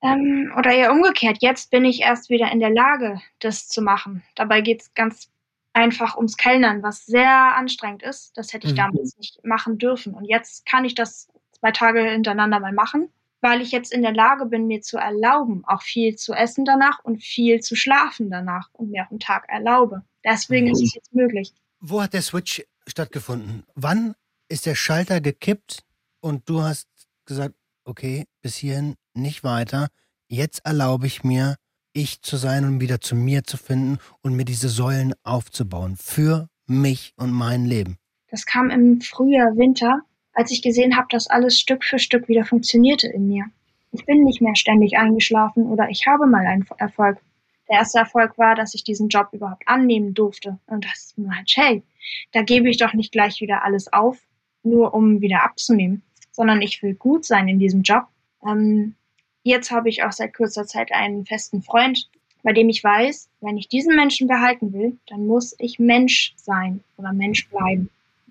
[0.03, 4.23] Ähm, oder eher umgekehrt, jetzt bin ich erst wieder in der Lage, das zu machen.
[4.35, 5.29] Dabei geht es ganz
[5.73, 8.35] einfach ums Kellnern, was sehr anstrengend ist.
[8.35, 8.77] Das hätte ich Mhm.
[8.77, 10.13] damals nicht machen dürfen.
[10.13, 13.09] Und jetzt kann ich das zwei Tage hintereinander mal machen,
[13.41, 16.99] weil ich jetzt in der Lage bin, mir zu erlauben, auch viel zu essen danach
[17.03, 20.01] und viel zu schlafen danach und mir auch einen Tag erlaube.
[20.25, 21.53] Deswegen ist es jetzt möglich.
[21.79, 23.63] Wo hat der Switch stattgefunden?
[23.75, 24.15] Wann
[24.49, 25.83] ist der Schalter gekippt
[26.19, 26.87] und du hast
[27.25, 27.55] gesagt,
[27.85, 29.87] okay, bis hierhin nicht weiter.
[30.27, 31.55] Jetzt erlaube ich mir,
[31.93, 36.47] ich zu sein und wieder zu mir zu finden und mir diese Säulen aufzubauen für
[36.67, 37.97] mich und mein Leben.
[38.29, 40.01] Das kam im Frühjahr, Winter,
[40.33, 43.45] als ich gesehen habe, dass alles Stück für Stück wieder funktionierte in mir.
[43.91, 47.19] Ich bin nicht mehr ständig eingeschlafen oder ich habe mal einen Erfolg.
[47.67, 50.59] Der erste Erfolg war, dass ich diesen Job überhaupt annehmen durfte.
[50.67, 51.83] Und das ist halt, hey,
[52.31, 54.17] da gebe ich doch nicht gleich wieder alles auf,
[54.63, 58.05] nur um wieder abzunehmen, sondern ich will gut sein in diesem Job.
[58.45, 58.95] Ähm,
[59.43, 62.09] jetzt habe ich auch seit kurzer Zeit einen festen Freund,
[62.43, 66.83] bei dem ich weiß, wenn ich diesen Menschen behalten will, dann muss ich Mensch sein
[66.97, 67.89] oder Mensch bleiben.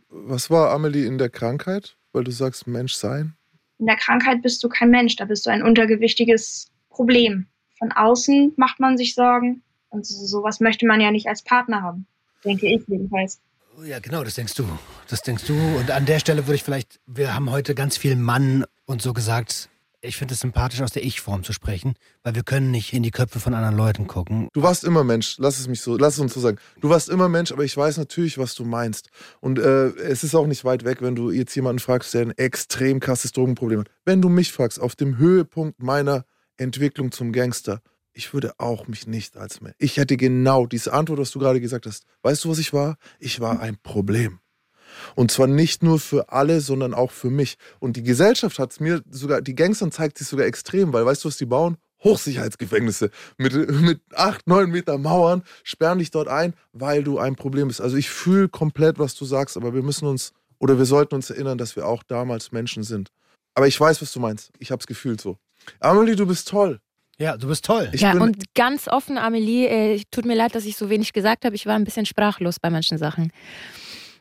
[0.08, 1.96] Was war Amelie in der Krankheit?
[2.12, 3.34] Weil du sagst, Mensch sein.
[3.78, 7.46] In der Krankheit bist du kein Mensch, da bist du ein untergewichtiges Problem.
[7.78, 11.82] Von außen macht man sich Sorgen und so, sowas möchte man ja nicht als Partner
[11.82, 12.06] haben,
[12.44, 13.40] denke ich jedenfalls.
[13.84, 14.66] Ja, genau, das denkst du.
[15.08, 15.54] Das denkst du.
[15.54, 19.12] Und an der Stelle würde ich vielleicht, wir haben heute ganz viel Mann und so
[19.12, 19.68] gesagt.
[20.02, 23.10] Ich finde es sympathisch, aus der Ich-Form zu sprechen, weil wir können nicht in die
[23.10, 24.48] Köpfe von anderen Leuten gucken.
[24.54, 26.58] Du warst immer Mensch, lass es mich so, lass es uns so sagen.
[26.80, 29.10] Du warst immer Mensch, aber ich weiß natürlich, was du meinst.
[29.40, 32.30] Und äh, es ist auch nicht weit weg, wenn du jetzt jemanden fragst, der ein
[32.38, 33.90] extrem krasses Drogenproblem hat.
[34.04, 36.24] Wenn du mich fragst, auf dem Höhepunkt meiner
[36.56, 37.82] Entwicklung zum Gangster,
[38.20, 39.74] ich würde auch mich nicht als Mensch.
[39.78, 42.04] Ich hätte genau diese Antwort, was du gerade gesagt hast.
[42.20, 42.98] Weißt du, was ich war?
[43.18, 44.40] Ich war ein Problem.
[45.14, 47.56] Und zwar nicht nur für alle, sondern auch für mich.
[47.78, 51.24] Und die Gesellschaft hat es mir sogar, die Gangstern zeigt sich sogar extrem, weil weißt
[51.24, 51.78] du, was die bauen?
[52.04, 57.68] Hochsicherheitsgefängnisse mit, mit acht, neun Meter Mauern, sperren dich dort ein, weil du ein Problem
[57.68, 57.80] bist.
[57.80, 61.30] Also ich fühle komplett, was du sagst, aber wir müssen uns oder wir sollten uns
[61.30, 63.08] erinnern, dass wir auch damals Menschen sind.
[63.54, 64.50] Aber ich weiß, was du meinst.
[64.58, 65.38] Ich habe es gefühlt so.
[65.78, 66.80] Amelie, du bist toll.
[67.20, 67.90] Ja, du bist toll.
[67.92, 71.12] Ich ja, bin, und ganz offen, Amelie, äh, tut mir leid, dass ich so wenig
[71.12, 71.54] gesagt habe.
[71.54, 73.30] Ich war ein bisschen sprachlos bei manchen Sachen.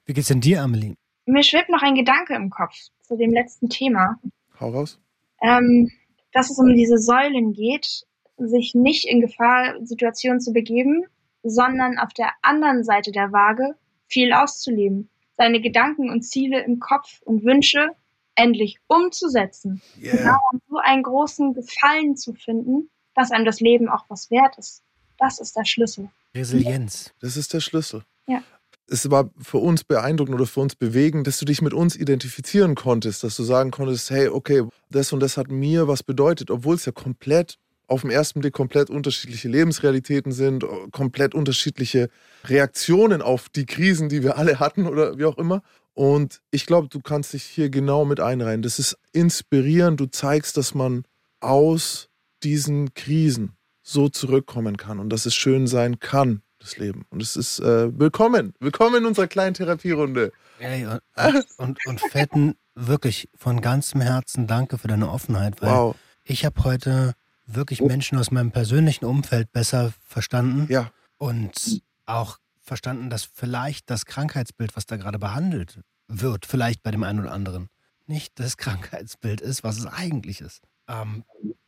[0.06, 0.96] Wie geht's denn dir, Amelie?
[1.26, 4.18] Mir schwebt noch ein Gedanke im Kopf zu dem letzten Thema,
[4.60, 5.00] hau raus.
[5.42, 5.90] ähm,
[6.34, 8.04] dass es um diese Säulen geht,
[8.36, 11.06] sich nicht in Gefahrsituationen zu begeben,
[11.42, 13.76] sondern auf der anderen Seite der Waage
[14.08, 17.92] viel auszuleben, seine Gedanken und Ziele im Kopf und Wünsche
[18.40, 19.82] endlich umzusetzen.
[20.02, 20.18] Yeah.
[20.18, 24.58] Genau, um so einen großen Gefallen zu finden, dass einem das Leben auch was wert
[24.58, 24.82] ist.
[25.18, 26.10] Das ist der Schlüssel.
[26.34, 27.14] Resilienz.
[27.20, 28.04] Das ist der Schlüssel.
[28.28, 28.42] Ja.
[28.88, 32.76] Es war für uns beeindruckend oder für uns bewegend, dass du dich mit uns identifizieren
[32.76, 36.76] konntest, dass du sagen konntest, hey, okay, das und das hat mir was bedeutet, obwohl
[36.76, 37.60] es ja komplett
[37.90, 42.10] auf den ersten Blick komplett unterschiedliche Lebensrealitäten sind, komplett unterschiedliche
[42.46, 45.62] Reaktionen auf die Krisen, die wir alle hatten oder wie auch immer.
[45.94, 48.62] Und ich glaube, du kannst dich hier genau mit einreihen.
[48.62, 50.00] Das ist inspirierend.
[50.00, 51.04] Du zeigst, dass man
[51.42, 52.10] aus
[52.44, 57.06] diesen Krisen so zurückkommen kann und dass es schön sein kann, das Leben.
[57.10, 58.54] Und es ist äh, willkommen.
[58.60, 60.32] Willkommen in unserer kleinen Therapierunde.
[60.60, 65.70] Ey, und, und, und, und fetten, wirklich von ganzem Herzen danke für deine Offenheit, weil
[65.72, 65.96] Wow.
[66.24, 67.14] ich habe heute
[67.46, 72.38] wirklich Menschen aus meinem persönlichen Umfeld besser verstanden Ja, und auch
[72.70, 77.34] verstanden, dass vielleicht das Krankheitsbild, was da gerade behandelt wird, vielleicht bei dem einen oder
[77.34, 77.68] anderen,
[78.08, 80.62] nicht das Krankheitsbild ist, was es eigentlich ist.
[80.88, 81.26] Ähm,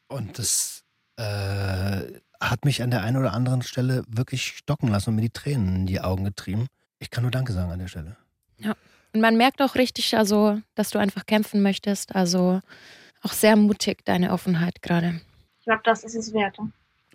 [0.08, 0.84] und das
[1.18, 2.02] äh,
[2.40, 5.76] hat mich an der einen oder anderen Stelle wirklich stocken lassen und mir die Tränen
[5.76, 6.68] in die Augen getrieben.
[7.00, 8.16] Ich kann nur Danke sagen an der Stelle.
[9.14, 12.16] Und man merkt auch richtig, also, dass du einfach kämpfen möchtest.
[12.16, 12.62] Also
[13.22, 15.20] auch sehr mutig, deine Offenheit gerade.
[15.60, 16.58] Ich glaube, das ist es wert.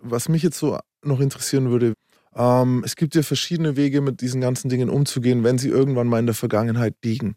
[0.01, 1.93] was mich jetzt so noch interessieren würde,
[2.37, 6.19] ähm, es gibt ja verschiedene Wege, mit diesen ganzen Dingen umzugehen, wenn sie irgendwann mal
[6.19, 7.35] in der Vergangenheit liegen.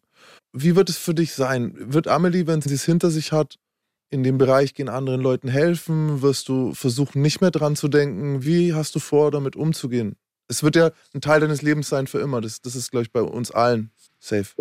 [0.52, 1.74] Wie wird es für dich sein?
[1.76, 3.56] Wird Amelie, wenn sie es hinter sich hat,
[4.10, 6.20] in dem Bereich gehen anderen Leuten helfen?
[6.22, 8.44] Wirst du versuchen, nicht mehr dran zu denken?
[8.44, 10.16] Wie hast du vor, damit umzugehen?
[10.48, 12.40] Es wird ja ein Teil deines Lebens sein für immer.
[12.40, 14.54] Das, das ist, glaube ich, bei uns allen safe.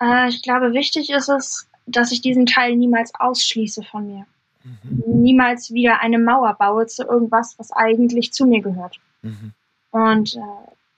[0.00, 4.26] Äh, ich glaube, wichtig ist es, dass ich diesen Teil niemals ausschließe von mir.
[4.64, 5.22] Mhm.
[5.22, 8.98] Niemals wieder eine Mauer baue zu irgendwas, was eigentlich zu mir gehört.
[9.22, 9.52] Mhm.
[9.96, 10.40] Und äh,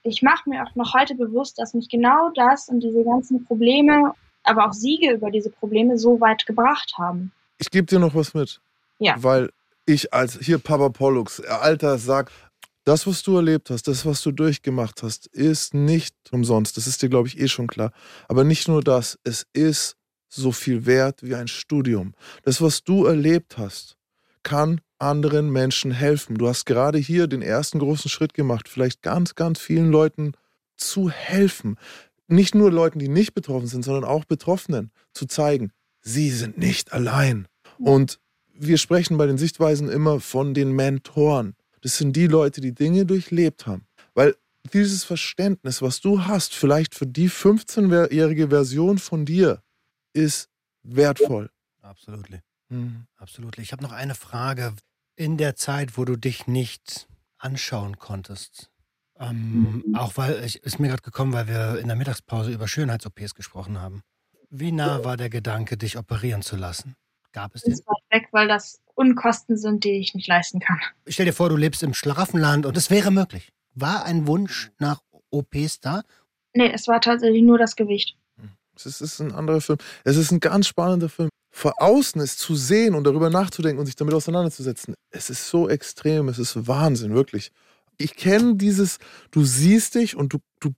[0.03, 4.13] ich mache mir auch noch heute bewusst, dass mich genau das und diese ganzen Probleme,
[4.43, 7.31] aber auch Siege über diese Probleme so weit gebracht haben.
[7.59, 8.61] Ich gebe dir noch was mit.
[8.99, 9.15] Ja.
[9.19, 9.51] Weil
[9.87, 12.33] ich als hier Papa Pollux, alter sag,
[12.85, 16.77] das, was du erlebt hast, das, was du durchgemacht hast, ist nicht umsonst.
[16.77, 17.93] Das ist dir, glaube ich, eh schon klar.
[18.27, 19.97] Aber nicht nur das, es ist
[20.29, 22.15] so viel wert wie ein Studium.
[22.43, 23.98] Das, was du erlebt hast,
[24.49, 26.39] kann anderen Menschen helfen.
[26.39, 30.33] Du hast gerade hier den ersten großen Schritt gemacht, vielleicht ganz, ganz vielen Leuten
[30.79, 31.77] zu helfen.
[32.29, 35.71] Nicht nur Leuten, die nicht betroffen sind, sondern auch Betroffenen zu zeigen,
[36.01, 37.47] sie sind nicht allein.
[37.79, 38.21] Und
[38.55, 41.55] wir sprechen bei den Sichtweisen immer von den Mentoren.
[41.83, 43.87] Das sind die Leute, die Dinge durchlebt haben.
[44.15, 44.35] Weil
[44.73, 49.63] dieses Verständnis, was du hast, vielleicht für die 15-jährige Version von dir,
[50.15, 50.49] ist
[50.83, 51.51] wertvoll.
[51.83, 52.27] Absolut.
[52.69, 53.07] Mhm.
[53.17, 53.59] Absolut.
[53.59, 54.75] Ich habe noch eine Frage.
[55.17, 57.09] In der Zeit, wo du dich nicht
[57.39, 58.71] anschauen konntest,
[59.19, 59.97] ähm, mhm.
[59.97, 63.81] auch weil ich ist mir gerade gekommen, weil wir in der Mittagspause über Schönheits-OPs gesprochen
[63.81, 64.03] haben.
[64.51, 66.95] Wie nah war der Gedanke, dich operieren zu lassen?
[67.33, 67.73] Gab es den?
[67.73, 70.79] Ist weit weg, weil das Unkosten sind, die ich nicht leisten kann.
[71.07, 73.53] Stell dir vor, du lebst im Schlaraffenland und es wäre möglich.
[73.75, 75.01] War ein Wunsch nach
[75.31, 76.03] OPs da?
[76.55, 78.17] Nee, es war tatsächlich nur das Gewicht.
[78.87, 79.79] Es ist ein anderer Film.
[80.05, 81.31] Es ist ein ganz spannender Film.
[81.59, 85.69] Vor außen es zu sehen und darüber nachzudenken und sich damit auseinanderzusetzen, es ist so
[85.69, 87.51] extrem, es ist Wahnsinn, wirklich.
[87.97, 88.99] Ich kenne dieses,
[89.33, 90.71] du siehst dich und du, du,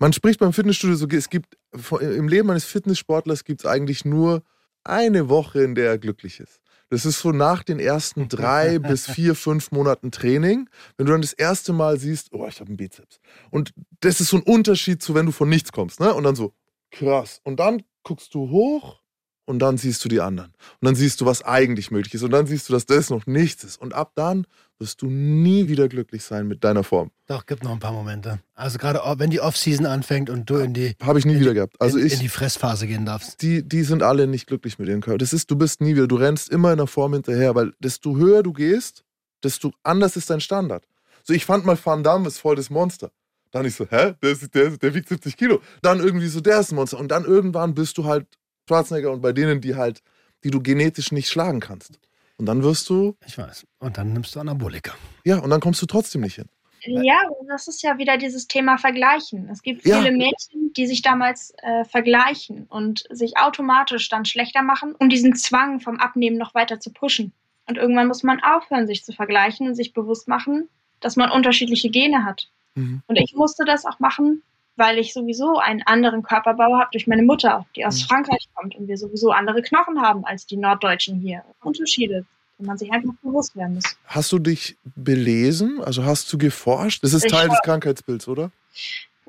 [0.00, 1.56] man spricht beim Fitnessstudio so, es gibt,
[2.00, 4.42] im Leben eines Fitnesssportlers gibt es eigentlich nur
[4.82, 6.60] eine Woche, in der er glücklich ist.
[6.90, 11.22] Das ist so nach den ersten drei bis vier, fünf Monaten Training, wenn du dann
[11.22, 13.20] das erste Mal siehst, oh, ich habe einen Bizeps.
[13.52, 16.12] Und das ist so ein Unterschied zu, wenn du von nichts kommst, ne?
[16.12, 16.52] Und dann so,
[16.90, 17.40] krass.
[17.44, 19.05] Und dann guckst du hoch
[19.46, 20.50] und dann siehst du die anderen.
[20.80, 22.22] Und dann siehst du, was eigentlich möglich ist.
[22.22, 23.80] Und dann siehst du, dass das noch nichts ist.
[23.80, 24.46] Und ab dann
[24.78, 27.10] wirst du nie wieder glücklich sein mit deiner Form.
[27.26, 28.40] Doch, gibt noch ein paar Momente.
[28.54, 31.80] Also gerade wenn die Offseason anfängt und du in die habe ich nie wieder gehabt.
[31.80, 33.40] Also in, ich in die Fressphase gehen darfst.
[33.40, 35.18] Die, die sind alle nicht glücklich mit ihrem Körper.
[35.18, 36.08] Das ist, du bist nie wieder.
[36.08, 39.04] Du rennst immer in der Form hinterher, weil desto höher du gehst,
[39.42, 40.84] desto anders ist dein Standard.
[41.22, 43.10] So, ich fand mal Van Damme ist voll das Monster.
[43.52, 44.14] Dann ich so, hä?
[44.22, 45.60] Der, ist, der, der wiegt 70 Kilo.
[45.82, 46.98] Dann irgendwie so, der ist ein Monster.
[46.98, 48.26] Und dann irgendwann bist du halt
[48.68, 50.02] Schwarzenegger und bei denen, die halt,
[50.44, 51.98] die du genetisch nicht schlagen kannst.
[52.38, 53.16] Und dann wirst du.
[53.26, 53.66] Ich weiß.
[53.78, 54.92] Und dann nimmst du Anabolika.
[55.24, 56.48] Ja, und dann kommst du trotzdem nicht hin.
[56.88, 59.48] Ja, das ist ja wieder dieses Thema Vergleichen.
[59.50, 60.10] Es gibt viele ja.
[60.10, 65.80] Mädchen, die sich damals äh, vergleichen und sich automatisch dann schlechter machen, um diesen Zwang
[65.80, 67.32] vom Abnehmen noch weiter zu pushen.
[67.66, 70.68] Und irgendwann muss man aufhören, sich zu vergleichen und sich bewusst machen,
[71.00, 72.50] dass man unterschiedliche Gene hat.
[72.74, 73.02] Mhm.
[73.06, 74.42] Und ich musste das auch machen,
[74.76, 78.06] weil ich sowieso einen anderen Körperbau habe durch meine Mutter, die aus mhm.
[78.06, 81.42] Frankreich kommt und wir sowieso andere Knochen haben als die Norddeutschen hier.
[81.62, 82.24] Unterschiede,
[82.58, 83.96] die man sich einfach bewusst werden muss.
[84.06, 85.80] Hast du dich belesen?
[85.82, 87.02] Also hast du geforscht?
[87.02, 88.50] Das ist ich Teil des Krankheitsbilds, oder?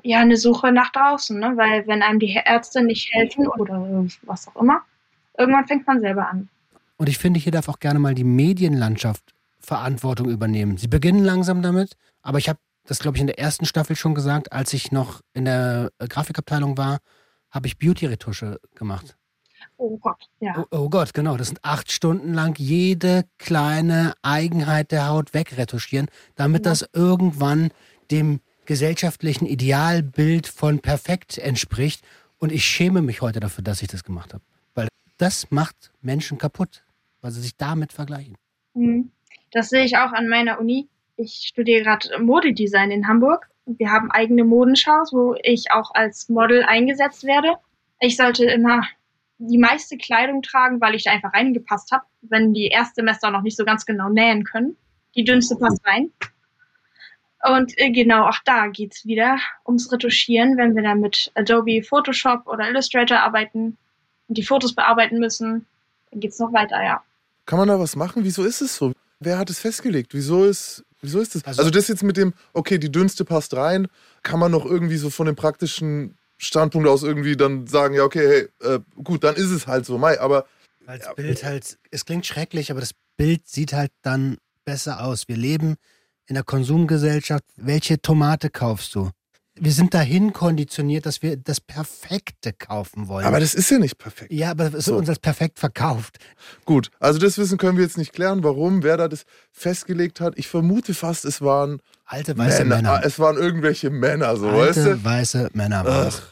[0.02, 1.52] Ja, eine Suche nach draußen, ne?
[1.56, 4.82] weil wenn einem die Ärzte nicht helfen oder was auch immer,
[5.36, 6.48] irgendwann fängt man selber an.
[6.98, 9.22] Und ich finde, hier darf auch gerne mal die Medienlandschaft
[9.60, 10.76] Verantwortung übernehmen.
[10.76, 12.58] Sie beginnen langsam damit, aber ich habe
[12.88, 16.08] das, glaube ich, in der ersten Staffel schon gesagt, als ich noch in der äh,
[16.08, 16.98] Grafikabteilung war,
[17.50, 19.16] habe ich Beauty-Retusche gemacht.
[19.76, 20.54] Oh Gott, ja.
[20.70, 21.36] Oh, oh, Gott, genau.
[21.36, 26.70] Das sind acht Stunden lang jede kleine Eigenheit der Haut wegretuschieren, damit ja.
[26.70, 27.72] das irgendwann
[28.10, 32.02] dem gesellschaftlichen Idealbild von perfekt entspricht.
[32.38, 34.44] Und ich schäme mich heute dafür, dass ich das gemacht habe.
[34.74, 36.84] Weil das macht Menschen kaputt,
[37.20, 38.36] weil sie sich damit vergleichen.
[38.72, 39.10] Mhm.
[39.50, 43.48] Das sehe ich auch an meiner Uni ich studiere gerade Modedesign in Hamburg.
[43.66, 47.54] Wir haben eigene Modenschaus, wo ich auch als Model eingesetzt werde.
[48.00, 48.82] Ich sollte immer
[49.38, 53.56] die meiste Kleidung tragen, weil ich da einfach reingepasst habe, wenn die Erstsemester noch nicht
[53.56, 54.76] so ganz genau nähen können.
[55.16, 56.10] Die dünnste passt rein.
[57.44, 62.46] Und äh, genau auch da geht's wieder ums Retuschieren, wenn wir dann mit Adobe Photoshop
[62.46, 63.76] oder Illustrator arbeiten
[64.28, 65.66] und die Fotos bearbeiten müssen,
[66.10, 67.02] dann geht's noch weiter, ja.
[67.46, 68.24] Kann man da was machen?
[68.24, 68.92] Wieso ist es so?
[69.20, 70.14] Wer hat es festgelegt?
[70.14, 71.44] Wieso ist Wieso ist das?
[71.44, 73.88] Also, also, das jetzt mit dem, okay, die dünnste passt rein,
[74.22, 78.48] kann man noch irgendwie so von dem praktischen Standpunkt aus irgendwie dann sagen, ja, okay,
[78.60, 80.46] hey, äh, gut, dann ist es halt so, Mai, aber.
[80.84, 85.04] Weil das ja, Bild halt, es klingt schrecklich, aber das Bild sieht halt dann besser
[85.04, 85.28] aus.
[85.28, 85.76] Wir leben
[86.26, 87.44] in der Konsumgesellschaft.
[87.56, 89.10] Welche Tomate kaufst du?
[89.60, 93.26] Wir sind dahin konditioniert, dass wir das Perfekte kaufen wollen.
[93.26, 94.32] Aber das ist ja nicht perfekt.
[94.32, 94.96] ja, aber es ist So.
[94.96, 96.18] uns als perfekt verkauft.
[96.64, 100.34] Gut, also das Wissen können wir jetzt nicht klären, warum, wer da das festgelegt hat.
[100.38, 102.76] Ich vermute fast, es waren Alte weiße Männer.
[102.94, 103.00] Männer.
[103.04, 105.04] Es waren irgendwelche Männer, so, weißt Alte du?
[105.04, 105.84] weiße Männer.
[105.86, 106.22] Ach,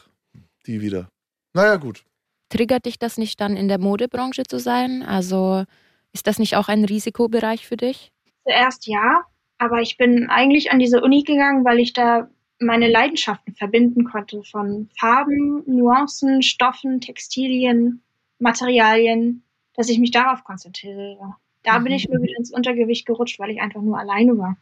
[0.65, 1.09] die wieder.
[1.53, 2.03] Naja, gut.
[2.49, 5.03] Triggert dich das nicht dann in der Modebranche zu sein?
[5.03, 5.65] Also
[6.13, 8.11] ist das nicht auch ein Risikobereich für dich?
[8.43, 9.23] Zuerst ja,
[9.57, 12.29] aber ich bin eigentlich an diese Uni gegangen, weil ich da
[12.59, 18.01] meine Leidenschaften verbinden konnte von Farben, Nuancen, Stoffen, Textilien,
[18.39, 19.43] Materialien,
[19.73, 21.35] dass ich mich darauf konzentriere.
[21.63, 24.57] Da bin ich nur wieder ins Untergewicht gerutscht, weil ich einfach nur alleine war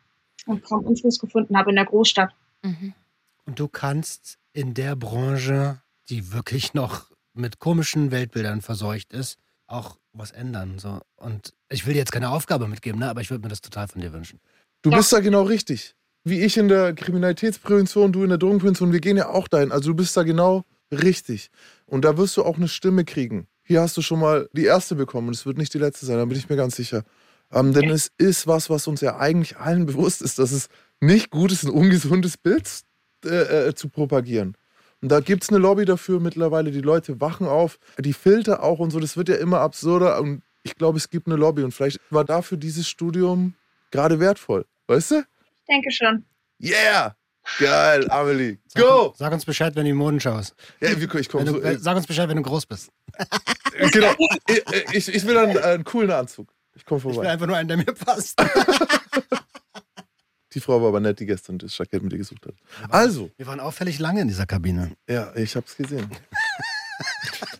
[0.45, 2.33] und kaum Anschluss gefunden habe in der Großstadt.
[2.63, 2.93] Mhm.
[3.45, 9.37] Und du kannst in der Branche, die wirklich noch mit komischen Weltbildern verseucht ist,
[9.67, 10.79] auch was ändern.
[10.79, 11.01] So.
[11.15, 13.09] Und ich will dir jetzt keine Aufgabe mitgeben, ne?
[13.09, 14.39] aber ich würde mir das total von dir wünschen.
[14.81, 14.97] Du Ja.
[14.97, 15.95] bist da genau richtig.
[16.27, 19.71] Wie ich in der Kriminalitätsprävention, du in der Drogenprävention, wir gehen ja auch dahin.
[19.71, 21.51] Also du bist da genau richtig.
[21.85, 23.45] Und da wirst du auch eine Stimme kriegen.
[23.63, 26.17] Hier hast du schon mal die erste bekommen und es wird nicht die letzte sein,
[26.17, 27.03] da bin ich mir ganz sicher.
[27.51, 30.67] Ähm, denn es ist was, was uns ja eigentlich allen bewusst ist, dass es
[30.99, 32.67] nicht gut ist, ein ungesundes Bild
[33.23, 34.55] äh, äh, zu propagieren.
[35.01, 36.71] Und da gibt es eine Lobby dafür mittlerweile.
[36.71, 38.99] Die Leute wachen auf, die Filter auch und so.
[38.99, 40.19] Das wird ja immer absurder.
[40.19, 41.61] Und ich glaube, es gibt eine Lobby.
[41.61, 43.53] Und vielleicht war dafür dieses Studium
[43.91, 44.65] gerade wertvoll.
[44.87, 45.23] Weißt du?
[45.67, 46.25] Denke schon.
[46.61, 47.15] Yeah!
[47.59, 48.57] Geil, Amelie.
[48.67, 49.13] Sag, Go!
[49.17, 50.55] Sag uns Bescheid, wenn du in die Modenschau schaust.
[50.81, 52.89] Ja, wir- ich komm Wenn so, du, äh, sag uns Bescheid, wenn du groß bist.
[53.77, 54.13] äh, genau.
[54.47, 56.51] Ich, ich, ich will dann äh, einen coolen Anzug.
[56.73, 57.29] Ich komme Ich will vorbei.
[57.29, 58.41] einfach nur einen, der mir passt.
[60.53, 62.53] Die Frau war aber nett, die gestern das Jackett mit dir gesucht hat.
[62.89, 64.95] Also, Wir waren auffällig lange in dieser Kabine.
[65.09, 66.09] ja, ich hab's gesehen.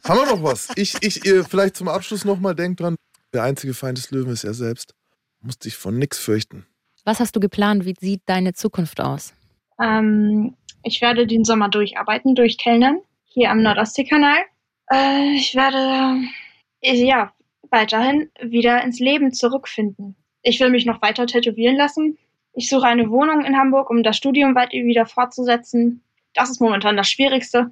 [0.06, 0.70] Haben wir noch was?
[0.78, 2.95] Ich, ich, ihr, vielleicht zum Abschluss nochmal, denkt dran,
[3.34, 4.93] der einzige Feind des Löwen ist er selbst.
[5.41, 6.66] Muss dich von nix fürchten.
[7.06, 7.86] Was hast du geplant?
[7.86, 9.36] Wie sieht deine Zukunft aus?
[9.80, 14.39] Ähm, ich werde den Sommer durcharbeiten, durchkellnern, hier am Nordostseekanal.
[14.91, 16.20] Äh, ich werde,
[16.82, 17.32] äh, ja,
[17.70, 20.16] weiterhin wieder ins Leben zurückfinden.
[20.41, 22.18] Ich will mich noch weiter tätowieren lassen.
[22.53, 26.01] Ich suche eine Wohnung in Hamburg, um das Studium weiter wieder fortzusetzen.
[26.34, 27.72] Das ist momentan das Schwierigste.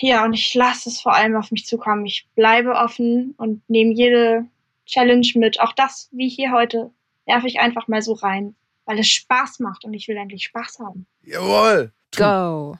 [0.00, 2.06] Ja, und ich lasse es vor allem auf mich zukommen.
[2.06, 4.46] Ich bleibe offen und nehme jede
[4.86, 5.60] Challenge mit.
[5.60, 6.90] Auch das, wie hier heute,
[7.26, 8.54] werfe ich einfach mal so rein,
[8.84, 11.06] weil es Spaß macht und ich will endlich Spaß haben.
[11.22, 11.92] Jawohl!
[12.16, 12.76] Go!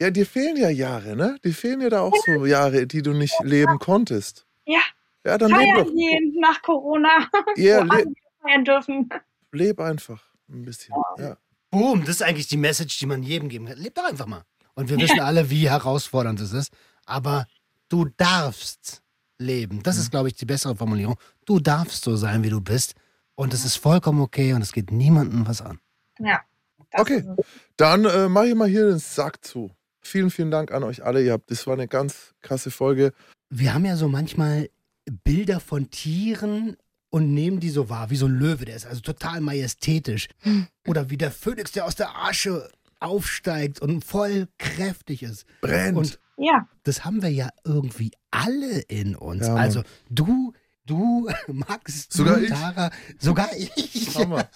[0.00, 1.38] Ja, dir fehlen ja Jahre, ne?
[1.44, 4.46] Dir fehlen ja da auch so Jahre, die du nicht leben konntest.
[4.64, 4.80] Ja.
[5.24, 5.92] Ja, dann leb Feiern doch.
[5.94, 7.86] gehen nach Corona, Ja,
[8.42, 9.08] feiern dürfen.
[9.52, 10.94] leb einfach ein bisschen.
[11.18, 11.36] Ja.
[11.70, 13.78] Boom, das ist eigentlich die Message, die man jedem geben kann.
[13.78, 14.42] Leb doch einfach mal.
[14.74, 16.72] Und wir wissen alle, wie herausfordernd es ist.
[17.06, 17.46] Aber
[17.88, 19.02] du darfst
[19.38, 19.82] leben.
[19.82, 21.16] Das ist, glaube ich, die bessere Formulierung.
[21.46, 22.94] Du darfst so sein, wie du bist.
[23.34, 25.78] Und es ist vollkommen okay und es geht niemandem was an.
[26.18, 26.40] Ja.
[26.94, 27.24] Okay.
[27.76, 29.70] Dann äh, mache ich mal hier den Sack zu.
[30.00, 31.22] Vielen, vielen Dank an euch alle.
[31.22, 33.12] Ihr habt, das war eine ganz krasse Folge.
[33.48, 34.68] Wir haben ja so manchmal
[35.24, 36.76] Bilder von Tieren
[37.10, 40.28] und nehmen die so wahr, wie so ein Löwe, der ist also total majestätisch.
[40.86, 42.70] Oder wie der Phönix, der aus der Asche
[43.00, 45.44] aufsteigt und voll kräftig ist.
[45.60, 45.98] Brennt.
[45.98, 49.46] Und Ja, das haben wir ja irgendwie alle in uns.
[49.46, 50.52] Ja, also du,
[50.86, 52.50] du, Max, Sogar du, ich.
[52.50, 54.14] Tara, sogar ich.
[54.16, 54.48] Hammer.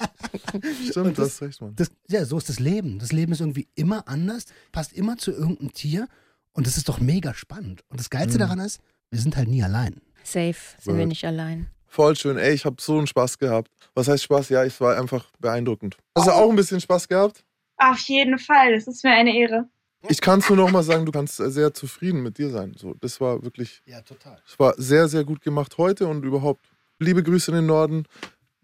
[0.90, 1.74] Stimmt, das- hast recht, Mann.
[1.76, 2.98] Das, ja, so ist das Leben.
[2.98, 6.08] Das Leben ist irgendwie immer anders, passt immer zu irgendeinem Tier
[6.52, 7.82] und das ist doch mega spannend.
[7.88, 8.40] Und das Geilste Mhm.
[8.40, 10.00] daran ist, wir sind halt nie allein.
[10.24, 11.08] Safe sind wir Word.
[11.08, 11.68] nicht allein.
[11.86, 12.36] Voll schön.
[12.36, 13.70] Ey, ich habe so einen Spaß gehabt.
[13.94, 14.48] Was heißt Spaß?
[14.50, 15.96] Ja, es war einfach beeindruckend.
[16.16, 17.42] Hast du auch ein bisschen Spaß gehabt?
[17.78, 18.72] auf jeden Fall.
[18.72, 19.68] Es ist mir eine Ehre.
[20.09, 22.74] Ich kann es nur noch mal sagen, du kannst sehr zufrieden mit dir sein.
[22.78, 24.38] So, das war wirklich, Ja, total.
[24.47, 26.66] es war sehr, sehr gut gemacht heute und überhaupt.
[26.99, 28.05] Liebe Grüße in den Norden,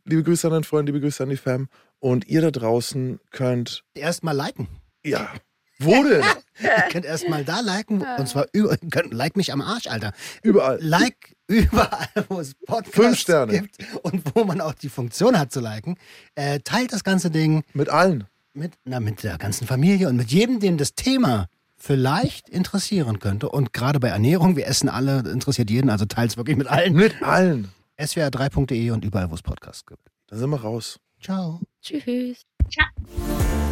[0.04, 1.68] liebe Grüße an deinen Freund, liebe Grüße an die Fam.
[1.98, 4.68] Und ihr da draußen könnt, Erstmal liken.
[5.04, 5.28] ja,
[5.78, 6.22] wo denn?
[6.62, 10.12] Ihr könnt erstmal da liken und zwar über, könnt, like mich am Arsch, Alter.
[10.42, 10.78] Überall.
[10.80, 13.52] Like überall, wo es Podcasts Fünf Sterne.
[13.60, 15.96] gibt und wo man auch die Funktion hat zu liken.
[16.36, 18.24] Äh, teilt das ganze Ding Mit allen.
[18.54, 21.46] Mit, na, mit der ganzen Familie und mit jedem, dem das Thema
[21.76, 23.48] vielleicht interessieren könnte.
[23.48, 26.94] Und gerade bei Ernährung, wir essen alle, interessiert jeden, also teilt es wirklich mit allen.
[26.94, 27.68] Mit allen.
[27.98, 30.02] swr3.de und überall, wo es Podcasts gibt.
[30.28, 30.98] Da sind wir raus.
[31.20, 31.60] Ciao.
[31.80, 32.42] Tschüss.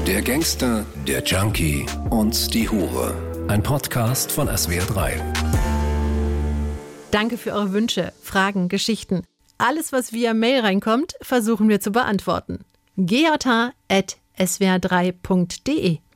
[0.07, 3.15] Der Gangster, der Junkie und die Hure.
[3.49, 5.21] Ein Podcast von SWR3.
[7.11, 9.25] Danke für eure Wünsche, Fragen, Geschichten.
[9.59, 12.61] Alles, was via Mail reinkommt, versuchen wir zu beantworten.
[14.39, 16.01] gj.swr3.de